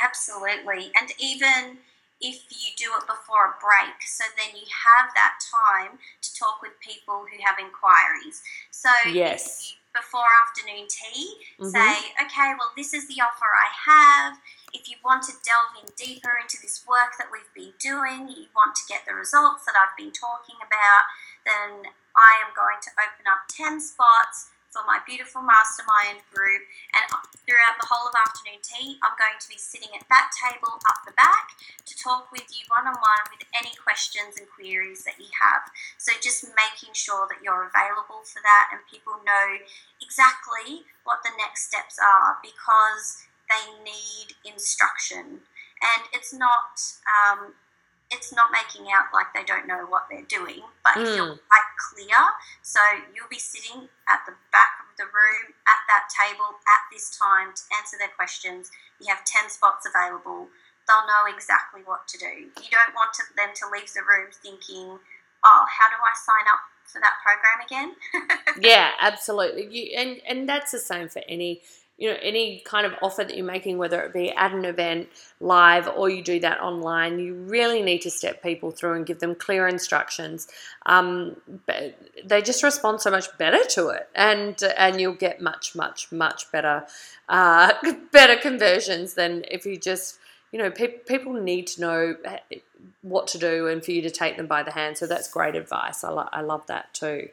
Absolutely, 0.02 0.90
and 1.00 1.12
even 1.18 1.78
if 2.20 2.48
you 2.48 2.72
do 2.76 2.90
it 2.96 3.06
before 3.06 3.52
a 3.52 3.60
break, 3.60 4.00
so 4.04 4.24
then 4.36 4.56
you 4.56 4.66
have 4.70 5.12
that 5.14 5.36
time 5.44 5.98
to 6.22 6.28
talk 6.34 6.62
with 6.62 6.72
people 6.80 7.26
who 7.28 7.36
have 7.44 7.60
inquiries. 7.60 8.42
So 8.70 8.90
yes. 9.08 9.76
before 9.92 10.24
afternoon 10.44 10.88
tea, 10.88 11.28
mm-hmm. 11.60 11.68
say, 11.68 11.92
okay, 12.24 12.56
well, 12.56 12.72
this 12.76 12.94
is 12.94 13.06
the 13.08 13.20
offer 13.20 13.50
I 13.52 13.68
have 13.92 14.38
if 14.76 14.88
you 14.92 14.96
want 15.04 15.24
to 15.24 15.32
delve 15.40 15.72
in 15.80 15.88
deeper 15.96 16.36
into 16.36 16.60
this 16.60 16.84
work 16.84 17.16
that 17.16 17.32
we've 17.32 17.48
been 17.56 17.72
doing, 17.80 18.28
you 18.28 18.52
want 18.52 18.76
to 18.76 18.84
get 18.88 19.08
the 19.08 19.16
results 19.16 19.64
that 19.64 19.72
I've 19.72 19.96
been 19.96 20.12
talking 20.12 20.60
about, 20.60 21.08
then 21.48 21.88
I 22.12 22.44
am 22.44 22.52
going 22.52 22.76
to 22.84 22.90
open 23.00 23.24
up 23.24 23.48
10 23.48 23.80
spots 23.80 24.52
for 24.76 24.84
my 24.84 25.00
beautiful 25.08 25.40
mastermind 25.40 26.20
group. 26.28 26.68
And 26.92 27.08
throughout 27.48 27.80
the 27.80 27.88
whole 27.88 28.04
of 28.04 28.12
afternoon 28.12 28.60
tea, 28.60 29.00
I'm 29.00 29.16
going 29.16 29.40
to 29.40 29.48
be 29.48 29.56
sitting 29.56 29.88
at 29.96 30.04
that 30.12 30.28
table 30.36 30.76
up 30.84 31.00
the 31.08 31.16
back 31.16 31.56
to 31.88 31.96
talk 31.96 32.28
with 32.28 32.44
you 32.52 32.68
one 32.68 32.84
on 32.84 33.00
one 33.00 33.24
with 33.32 33.48
any 33.56 33.72
questions 33.80 34.36
and 34.36 34.44
queries 34.44 35.08
that 35.08 35.16
you 35.16 35.32
have. 35.40 35.72
So 35.96 36.12
just 36.20 36.44
making 36.52 36.92
sure 36.92 37.24
that 37.32 37.40
you're 37.40 37.72
available 37.72 38.20
for 38.28 38.44
that 38.44 38.76
and 38.76 38.84
people 38.84 39.16
know 39.24 39.64
exactly 40.04 40.84
what 41.08 41.24
the 41.24 41.32
next 41.40 41.72
steps 41.72 41.96
are 41.96 42.36
because 42.44 43.24
they 43.48 43.72
need 43.80 44.34
instruction, 44.44 45.46
and 45.78 46.02
it's 46.12 46.34
not 46.34 46.82
um, 47.06 47.54
it's 48.10 48.32
not 48.32 48.54
making 48.54 48.86
out 48.92 49.10
like 49.10 49.34
they 49.34 49.42
don't 49.42 49.66
know 49.66 49.86
what 49.90 50.06
they're 50.10 50.28
doing, 50.30 50.62
but 50.84 50.94
mm. 50.94 51.02
if 51.02 51.16
you're 51.16 51.38
quite 51.50 51.70
clear, 51.90 52.20
so 52.62 52.78
you'll 53.10 53.30
be 53.30 53.42
sitting 53.42 53.90
at 54.06 54.22
the 54.26 54.34
back 54.54 54.78
of 54.78 54.94
the 54.96 55.10
room 55.10 55.50
at 55.66 55.82
that 55.90 56.06
table 56.14 56.54
at 56.70 56.82
this 56.92 57.10
time 57.18 57.50
to 57.50 57.62
answer 57.74 57.98
their 57.98 58.12
questions. 58.14 58.70
You 59.02 59.10
have 59.10 59.26
10 59.26 59.50
spots 59.50 59.86
available. 59.90 60.46
They'll 60.86 61.06
know 61.10 61.26
exactly 61.26 61.82
what 61.82 62.06
to 62.14 62.16
do. 62.18 62.46
You 62.62 62.70
don't 62.70 62.94
want 62.94 63.10
to, 63.18 63.22
them 63.34 63.50
to 63.58 63.64
leave 63.74 63.90
the 63.90 64.06
room 64.06 64.30
thinking, 64.30 65.02
oh, 65.42 65.62
how 65.66 65.90
do 65.90 65.98
I 65.98 66.14
sign 66.14 66.46
up 66.46 66.62
for 66.86 67.02
that 67.02 67.18
program 67.26 67.58
again? 67.66 67.90
yeah, 68.62 68.94
absolutely. 69.00 69.66
You, 69.66 69.98
and, 69.98 70.22
and 70.22 70.48
that's 70.48 70.70
the 70.70 70.78
same 70.78 71.08
for 71.08 71.22
any 71.28 71.62
you 71.98 72.10
know 72.10 72.16
any 72.22 72.60
kind 72.64 72.86
of 72.86 72.92
offer 73.02 73.24
that 73.24 73.36
you're 73.36 73.46
making 73.46 73.78
whether 73.78 74.02
it 74.02 74.12
be 74.12 74.30
at 74.30 74.52
an 74.52 74.64
event 74.64 75.08
live 75.40 75.88
or 75.88 76.10
you 76.10 76.22
do 76.22 76.38
that 76.40 76.60
online 76.60 77.18
you 77.18 77.34
really 77.34 77.82
need 77.82 78.02
to 78.02 78.10
step 78.10 78.42
people 78.42 78.70
through 78.70 78.94
and 78.94 79.06
give 79.06 79.18
them 79.20 79.34
clear 79.34 79.66
instructions. 79.66 80.48
Um, 80.84 81.36
they 82.24 82.42
just 82.42 82.62
respond 82.62 83.00
so 83.00 83.10
much 83.10 83.36
better 83.38 83.64
to 83.70 83.88
it 83.88 84.08
and 84.14 84.62
and 84.76 85.00
you'll 85.00 85.14
get 85.14 85.40
much 85.40 85.74
much 85.74 86.12
much 86.12 86.50
better 86.52 86.86
uh, 87.28 87.72
better 88.12 88.36
conversions 88.36 89.14
than 89.14 89.44
if 89.50 89.64
you 89.64 89.76
just 89.76 90.18
you 90.52 90.58
know 90.58 90.70
pe- 90.70 90.98
people 90.98 91.32
need 91.32 91.66
to 91.68 91.80
know 91.80 92.16
eh, 92.24 92.58
what 93.02 93.26
to 93.28 93.38
do 93.38 93.68
and 93.68 93.84
for 93.84 93.92
you 93.92 94.02
to 94.02 94.10
take 94.10 94.36
them 94.36 94.46
by 94.46 94.62
the 94.62 94.72
hand. 94.72 94.98
So 94.98 95.06
that's 95.06 95.28
great 95.30 95.54
advice. 95.54 96.04
I, 96.04 96.10
lo- 96.10 96.28
I 96.32 96.42
love 96.42 96.66
that 96.66 96.92
too 96.92 97.28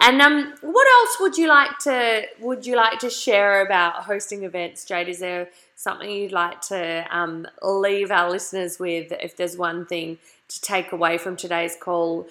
and 0.00 0.20
um, 0.22 0.54
what 0.60 0.86
else 0.86 1.16
would 1.20 1.36
you 1.36 1.48
like 1.48 1.78
to 1.80 2.22
would 2.40 2.64
you 2.66 2.76
like 2.76 2.98
to 3.00 3.10
share 3.10 3.64
about 3.64 4.04
hosting 4.04 4.44
events, 4.44 4.84
Jade? 4.84 5.08
Is 5.08 5.18
there 5.18 5.48
something 5.74 6.08
you'd 6.08 6.32
like 6.32 6.60
to 6.62 7.06
um, 7.10 7.46
leave 7.62 8.10
our 8.10 8.30
listeners 8.30 8.78
with? 8.78 9.12
If 9.20 9.36
there's 9.36 9.56
one 9.56 9.86
thing 9.86 10.18
to 10.48 10.60
take 10.60 10.92
away 10.92 11.18
from 11.18 11.36
today's 11.36 11.76
call, 11.80 12.28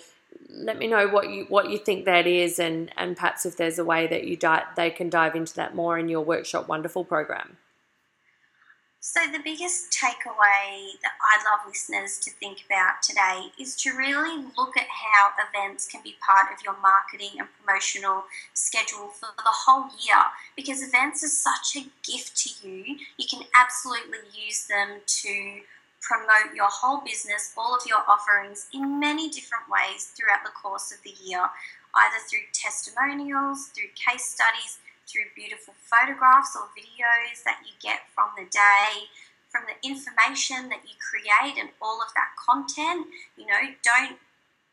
let 0.49 0.77
me 0.77 0.87
know 0.87 1.07
what 1.09 1.29
you 1.29 1.45
what 1.49 1.69
you 1.69 1.77
think 1.77 2.05
that 2.05 2.25
is, 2.25 2.57
and 2.57 2.89
and 2.95 3.17
perhaps 3.17 3.45
if 3.45 3.57
there's 3.57 3.79
a 3.79 3.85
way 3.85 4.07
that 4.07 4.23
you 4.23 4.37
di- 4.37 4.65
they 4.77 4.89
can 4.89 5.09
dive 5.09 5.35
into 5.35 5.53
that 5.55 5.75
more 5.75 5.97
in 5.97 6.07
your 6.07 6.21
workshop 6.21 6.69
wonderful 6.69 7.03
program. 7.03 7.57
So, 9.09 9.21
the 9.31 9.39
biggest 9.39 9.89
takeaway 9.89 10.99
that 11.01 11.13
I'd 11.23 11.45
love 11.45 11.65
listeners 11.65 12.19
to 12.19 12.29
think 12.29 12.65
about 12.65 13.01
today 13.01 13.53
is 13.57 13.73
to 13.77 13.95
really 13.95 14.43
look 14.57 14.75
at 14.75 14.87
how 14.89 15.29
events 15.47 15.87
can 15.87 16.01
be 16.03 16.17
part 16.19 16.51
of 16.51 16.61
your 16.61 16.75
marketing 16.81 17.39
and 17.39 17.47
promotional 17.57 18.25
schedule 18.53 19.07
for 19.07 19.29
the 19.37 19.55
whole 19.63 19.87
year 20.05 20.19
because 20.57 20.83
events 20.83 21.23
are 21.23 21.29
such 21.29 21.77
a 21.77 21.87
gift 22.03 22.35
to 22.35 22.67
you. 22.67 22.97
You 23.15 23.25
can 23.31 23.47
absolutely 23.55 24.27
use 24.35 24.67
them 24.67 24.99
to 24.99 25.61
promote 26.01 26.53
your 26.53 26.69
whole 26.69 26.99
business, 26.99 27.53
all 27.57 27.73
of 27.73 27.87
your 27.87 28.03
offerings 28.09 28.67
in 28.73 28.99
many 28.99 29.29
different 29.29 29.69
ways 29.71 30.11
throughout 30.17 30.43
the 30.43 30.51
course 30.51 30.91
of 30.91 31.01
the 31.03 31.15
year, 31.23 31.47
either 31.95 32.17
through 32.29 32.51
testimonials, 32.51 33.67
through 33.67 33.87
case 33.95 34.25
studies 34.25 34.79
through 35.07 35.31
beautiful 35.35 35.73
photographs 35.79 36.55
or 36.55 36.67
videos 36.75 37.43
that 37.43 37.63
you 37.65 37.73
get 37.81 38.01
from 38.13 38.29
the 38.37 38.45
day, 38.51 39.07
from 39.49 39.63
the 39.65 39.79
information 39.87 40.69
that 40.69 40.83
you 40.83 40.95
create 40.99 41.57
and 41.57 41.69
all 41.81 42.01
of 42.01 42.11
that 42.13 42.35
content. 42.35 43.07
You 43.37 43.47
know, 43.47 43.73
don't 43.83 44.19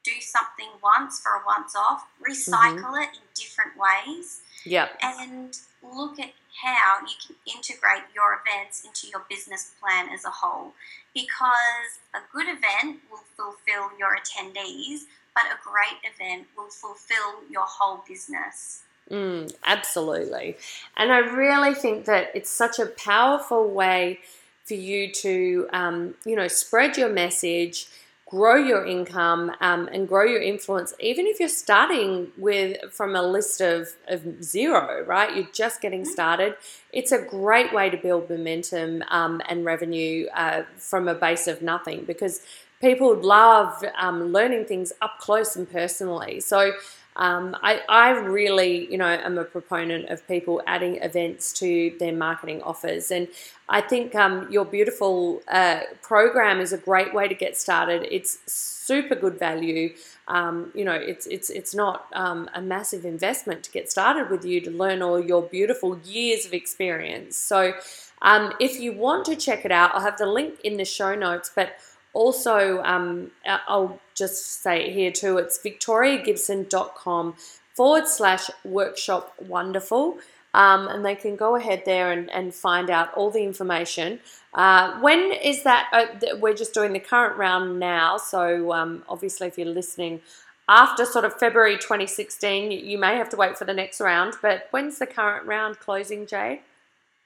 do 0.04 0.20
something 0.20 0.68
once 0.82 1.20
for 1.20 1.32
a 1.32 1.42
once 1.46 1.74
off, 1.74 2.06
recycle 2.20 2.92
mm-hmm. 2.92 3.02
it 3.02 3.08
in 3.16 3.24
different 3.34 3.72
ways. 3.78 4.42
Yeah. 4.64 4.88
And 5.02 5.56
look 5.82 6.20
at 6.20 6.32
how 6.62 7.00
you 7.00 7.14
can 7.26 7.36
integrate 7.56 8.04
your 8.14 8.40
events 8.40 8.84
into 8.84 9.08
your 9.08 9.24
business 9.28 9.72
plan 9.80 10.08
as 10.12 10.24
a 10.24 10.30
whole. 10.30 10.72
Because 11.14 11.98
a 12.14 12.20
good 12.32 12.46
event 12.48 13.00
will 13.10 13.24
fulfill 13.36 13.90
your 13.98 14.16
attendees, 14.16 15.06
but 15.34 15.44
a 15.50 15.58
great 15.64 15.98
event 16.04 16.46
will 16.56 16.70
fulfill 16.70 17.42
your 17.50 17.64
whole 17.66 18.04
business. 18.06 18.83
Mm, 19.10 19.52
absolutely. 19.64 20.56
And 20.96 21.12
I 21.12 21.18
really 21.18 21.74
think 21.74 22.06
that 22.06 22.30
it's 22.34 22.50
such 22.50 22.78
a 22.78 22.86
powerful 22.86 23.68
way 23.68 24.20
for 24.64 24.74
you 24.74 25.12
to, 25.12 25.68
um, 25.72 26.14
you 26.24 26.34
know, 26.34 26.48
spread 26.48 26.96
your 26.96 27.10
message, 27.10 27.86
grow 28.26 28.54
your 28.56 28.86
income, 28.86 29.52
um, 29.60 29.88
and 29.92 30.08
grow 30.08 30.24
your 30.24 30.40
influence. 30.40 30.94
Even 31.00 31.26
if 31.26 31.38
you're 31.38 31.50
starting 31.50 32.32
with 32.38 32.78
from 32.92 33.14
a 33.14 33.22
list 33.22 33.60
of, 33.60 33.90
of 34.08 34.42
zero, 34.42 35.04
right? 35.04 35.36
You're 35.36 35.48
just 35.52 35.82
getting 35.82 36.06
started. 36.06 36.56
It's 36.90 37.12
a 37.12 37.18
great 37.20 37.74
way 37.74 37.90
to 37.90 37.98
build 37.98 38.30
momentum 38.30 39.04
um, 39.08 39.42
and 39.50 39.66
revenue 39.66 40.28
uh, 40.34 40.62
from 40.78 41.08
a 41.08 41.14
base 41.14 41.46
of 41.46 41.60
nothing 41.60 42.04
because 42.06 42.40
people 42.80 43.14
love 43.14 43.84
um, 43.98 44.32
learning 44.32 44.64
things 44.64 44.94
up 45.02 45.18
close 45.18 45.56
and 45.56 45.70
personally. 45.70 46.40
So 46.40 46.72
um, 47.16 47.56
I, 47.62 47.80
I 47.88 48.10
really, 48.10 48.90
you 48.90 48.98
know, 48.98 49.06
am 49.06 49.38
a 49.38 49.44
proponent 49.44 50.08
of 50.08 50.26
people 50.26 50.60
adding 50.66 50.96
events 50.96 51.52
to 51.54 51.94
their 52.00 52.12
marketing 52.12 52.60
offers, 52.62 53.10
and 53.12 53.28
I 53.68 53.80
think 53.80 54.14
um, 54.14 54.50
your 54.50 54.64
beautiful 54.64 55.40
uh, 55.48 55.80
program 56.02 56.60
is 56.60 56.72
a 56.72 56.78
great 56.78 57.14
way 57.14 57.28
to 57.28 57.34
get 57.34 57.56
started. 57.56 58.06
It's 58.10 58.38
super 58.46 59.14
good 59.14 59.38
value. 59.38 59.94
Um, 60.26 60.72
you 60.74 60.84
know, 60.84 60.94
it's 60.94 61.26
it's 61.26 61.50
it's 61.50 61.74
not 61.74 62.06
um, 62.14 62.50
a 62.54 62.60
massive 62.60 63.04
investment 63.04 63.62
to 63.64 63.70
get 63.70 63.90
started 63.90 64.28
with 64.28 64.44
you 64.44 64.60
to 64.62 64.70
learn 64.70 65.00
all 65.00 65.24
your 65.24 65.42
beautiful 65.42 65.98
years 66.00 66.44
of 66.46 66.52
experience. 66.52 67.36
So, 67.36 67.74
um, 68.22 68.52
if 68.58 68.80
you 68.80 68.92
want 68.92 69.24
to 69.26 69.36
check 69.36 69.64
it 69.64 69.70
out, 69.70 69.94
I'll 69.94 70.00
have 70.00 70.18
the 70.18 70.26
link 70.26 70.60
in 70.64 70.78
the 70.78 70.84
show 70.84 71.14
notes, 71.14 71.50
but 71.54 71.76
also, 72.14 72.82
um, 72.82 73.30
I'll 73.46 74.00
just 74.14 74.62
say 74.62 74.86
it 74.86 74.94
here 74.94 75.10
too, 75.10 75.38
it's 75.38 75.58
victoriagibson.com 75.58 77.34
forward 77.74 78.06
slash 78.06 78.50
workshop 78.64 79.34
wonderful. 79.40 80.18
Um, 80.54 80.86
and 80.86 81.04
they 81.04 81.16
can 81.16 81.34
go 81.34 81.56
ahead 81.56 81.82
there 81.84 82.12
and, 82.12 82.30
and 82.30 82.54
find 82.54 82.88
out 82.88 83.12
all 83.14 83.32
the 83.32 83.42
information. 83.42 84.20
Uh, 84.54 85.00
when 85.00 85.32
is 85.32 85.64
that? 85.64 85.88
Uh, 85.92 86.36
we're 86.38 86.54
just 86.54 86.72
doing 86.72 86.92
the 86.92 87.00
current 87.00 87.36
round 87.36 87.80
now, 87.80 88.18
so 88.18 88.72
um, 88.72 89.02
obviously, 89.08 89.48
if 89.48 89.58
you're 89.58 89.66
listening 89.66 90.20
after 90.68 91.04
sort 91.04 91.24
of 91.24 91.34
February 91.34 91.76
2016, 91.76 92.70
you 92.70 92.96
may 92.98 93.16
have 93.16 93.28
to 93.30 93.36
wait 93.36 93.58
for 93.58 93.64
the 93.64 93.74
next 93.74 94.00
round. 94.00 94.34
But 94.40 94.68
when's 94.70 95.00
the 95.00 95.06
current 95.06 95.44
round 95.46 95.80
closing, 95.80 96.24
Jade? 96.24 96.60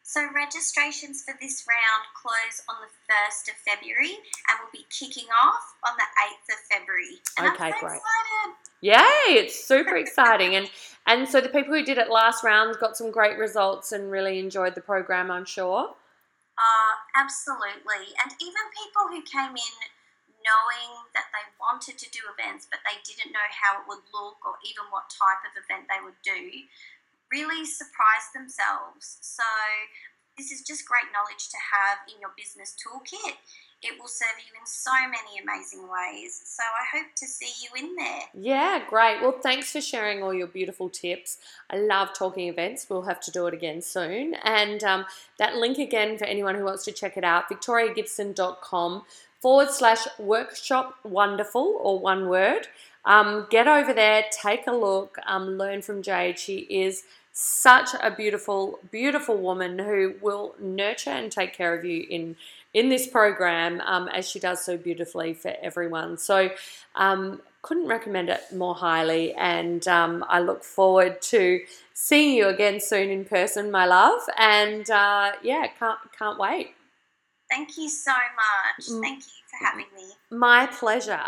So 0.08 0.24
registrations 0.34 1.20
for 1.20 1.36
this 1.38 1.66
round 1.68 2.08
close 2.16 2.64
on 2.64 2.76
the 2.80 2.88
1st 3.12 3.52
of 3.52 3.56
February 3.60 4.16
and 4.48 4.56
we'll 4.56 4.72
be 4.72 4.88
kicking 4.88 5.28
off 5.28 5.76
on 5.84 5.92
the 6.00 6.08
8th 6.32 6.48
of 6.56 6.60
February. 6.72 7.20
And 7.36 7.52
okay, 7.52 7.76
so 7.76 7.86
great. 7.86 8.00
Excited. 8.00 8.48
Yay, 8.80 9.36
it's 9.36 9.68
super 9.68 9.96
exciting. 10.00 10.56
And 10.56 10.70
and 11.04 11.28
so 11.28 11.42
the 11.42 11.52
people 11.52 11.74
who 11.74 11.84
did 11.84 11.98
it 11.98 12.08
last 12.08 12.42
round 12.42 12.80
got 12.80 12.96
some 12.96 13.10
great 13.10 13.36
results 13.36 13.92
and 13.92 14.10
really 14.10 14.38
enjoyed 14.38 14.74
the 14.74 14.80
program, 14.80 15.30
I'm 15.30 15.44
sure. 15.44 15.92
Uh, 16.56 16.94
absolutely. 17.12 18.08
And 18.24 18.32
even 18.40 18.64
people 18.72 19.12
who 19.12 19.20
came 19.28 19.52
in 19.60 19.76
knowing 20.40 21.04
that 21.12 21.28
they 21.36 21.44
wanted 21.60 22.00
to 22.00 22.08
do 22.08 22.24
events 22.32 22.64
but 22.64 22.80
they 22.86 22.96
didn't 23.04 23.34
know 23.34 23.48
how 23.52 23.76
it 23.76 23.84
would 23.84 24.00
look 24.16 24.40
or 24.46 24.56
even 24.64 24.88
what 24.88 25.10
type 25.12 25.44
of 25.44 25.52
event 25.60 25.84
they 25.90 26.00
would 26.00 26.16
do 26.24 26.64
really 27.32 27.64
surprise 27.64 28.26
themselves. 28.34 29.18
So 29.20 29.44
this 30.36 30.52
is 30.52 30.62
just 30.62 30.86
great 30.86 31.10
knowledge 31.12 31.48
to 31.50 31.56
have 31.74 31.98
in 32.06 32.20
your 32.20 32.30
business 32.36 32.74
toolkit. 32.78 33.34
It 33.80 33.98
will 33.98 34.08
serve 34.08 34.34
you 34.38 34.52
in 34.58 34.66
so 34.66 34.90
many 35.02 35.38
amazing 35.40 35.82
ways. 35.82 36.40
So 36.44 36.62
I 36.64 36.98
hope 36.98 37.14
to 37.16 37.26
see 37.26 37.52
you 37.62 37.84
in 37.84 37.94
there. 37.94 38.22
Yeah, 38.34 38.82
great. 38.88 39.20
Well, 39.20 39.38
thanks 39.40 39.70
for 39.70 39.80
sharing 39.80 40.20
all 40.20 40.34
your 40.34 40.48
beautiful 40.48 40.88
tips. 40.88 41.38
I 41.70 41.78
love 41.78 42.12
talking 42.12 42.48
events. 42.48 42.86
We'll 42.90 43.02
have 43.02 43.20
to 43.20 43.30
do 43.30 43.46
it 43.46 43.54
again 43.54 43.80
soon. 43.80 44.34
And 44.42 44.82
um, 44.82 45.04
that 45.38 45.56
link 45.56 45.78
again 45.78 46.18
for 46.18 46.24
anyone 46.24 46.56
who 46.56 46.64
wants 46.64 46.84
to 46.86 46.92
check 46.92 47.16
it 47.16 47.22
out 47.22 47.48
victoriagibson.com 47.48 49.02
forward 49.40 49.70
slash 49.70 50.06
workshop 50.18 50.98
wonderful 51.04 51.78
or 51.80 51.98
one 51.98 52.28
word. 52.28 52.68
Um, 53.04 53.46
get 53.50 53.66
over 53.66 53.92
there, 53.92 54.24
take 54.30 54.66
a 54.66 54.72
look, 54.72 55.16
um, 55.26 55.56
learn 55.56 55.82
from 55.82 56.02
Jade. 56.02 56.38
She 56.38 56.58
is 56.58 57.04
such 57.32 57.90
a 58.02 58.10
beautiful, 58.10 58.80
beautiful 58.90 59.36
woman 59.36 59.78
who 59.78 60.14
will 60.20 60.54
nurture 60.58 61.10
and 61.10 61.30
take 61.30 61.54
care 61.54 61.74
of 61.74 61.84
you 61.84 62.04
in 62.08 62.36
in 62.74 62.90
this 62.90 63.06
program 63.06 63.80
um, 63.86 64.08
as 64.08 64.28
she 64.28 64.38
does 64.38 64.62
so 64.62 64.76
beautifully 64.76 65.32
for 65.32 65.54
everyone. 65.62 66.18
So, 66.18 66.50
um, 66.96 67.40
couldn't 67.62 67.86
recommend 67.86 68.28
it 68.28 68.40
more 68.54 68.74
highly, 68.74 69.34
and 69.34 69.86
um, 69.88 70.24
I 70.28 70.40
look 70.40 70.62
forward 70.62 71.22
to 71.22 71.60
seeing 71.94 72.36
you 72.36 72.48
again 72.48 72.80
soon 72.80 73.08
in 73.10 73.24
person, 73.24 73.70
my 73.70 73.86
love. 73.86 74.20
And 74.36 74.88
uh, 74.90 75.32
yeah, 75.42 75.66
can't 75.78 75.98
can't 76.16 76.38
wait. 76.38 76.74
Thank 77.50 77.78
you 77.78 77.88
so 77.88 78.12
much. 78.12 78.88
Mm. 78.88 79.00
Thank 79.00 79.20
you 79.20 79.32
for 79.50 79.64
having 79.64 79.86
me. 79.96 80.04
My 80.30 80.66
pleasure. 80.66 81.20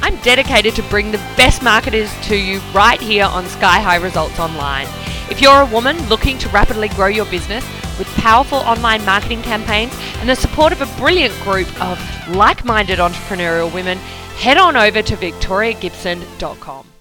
I'm 0.00 0.16
dedicated 0.22 0.74
to 0.76 0.82
bring 0.84 1.12
the 1.12 1.18
best 1.36 1.62
marketers 1.62 2.12
to 2.26 2.36
you 2.36 2.60
right 2.74 3.00
here 3.00 3.24
on 3.24 3.46
Sky 3.46 3.80
High 3.80 3.96
Results 3.96 4.38
Online. 4.38 4.86
If 5.30 5.40
you're 5.40 5.60
a 5.60 5.66
woman 5.66 5.96
looking 6.08 6.38
to 6.38 6.48
rapidly 6.48 6.88
grow 6.88 7.06
your 7.06 7.26
business 7.26 7.64
with 7.98 8.08
powerful 8.16 8.58
online 8.58 9.04
marketing 9.04 9.42
campaigns 9.42 9.92
and 10.18 10.28
the 10.28 10.36
support 10.36 10.72
of 10.72 10.80
a 10.80 11.00
brilliant 11.00 11.34
group 11.42 11.68
of 11.80 11.98
like 12.28 12.64
minded 12.64 12.98
entrepreneurial 12.98 13.72
women, 13.72 13.98
head 14.36 14.58
on 14.58 14.76
over 14.76 15.02
to 15.02 15.16
victoriagibson.com. 15.16 16.91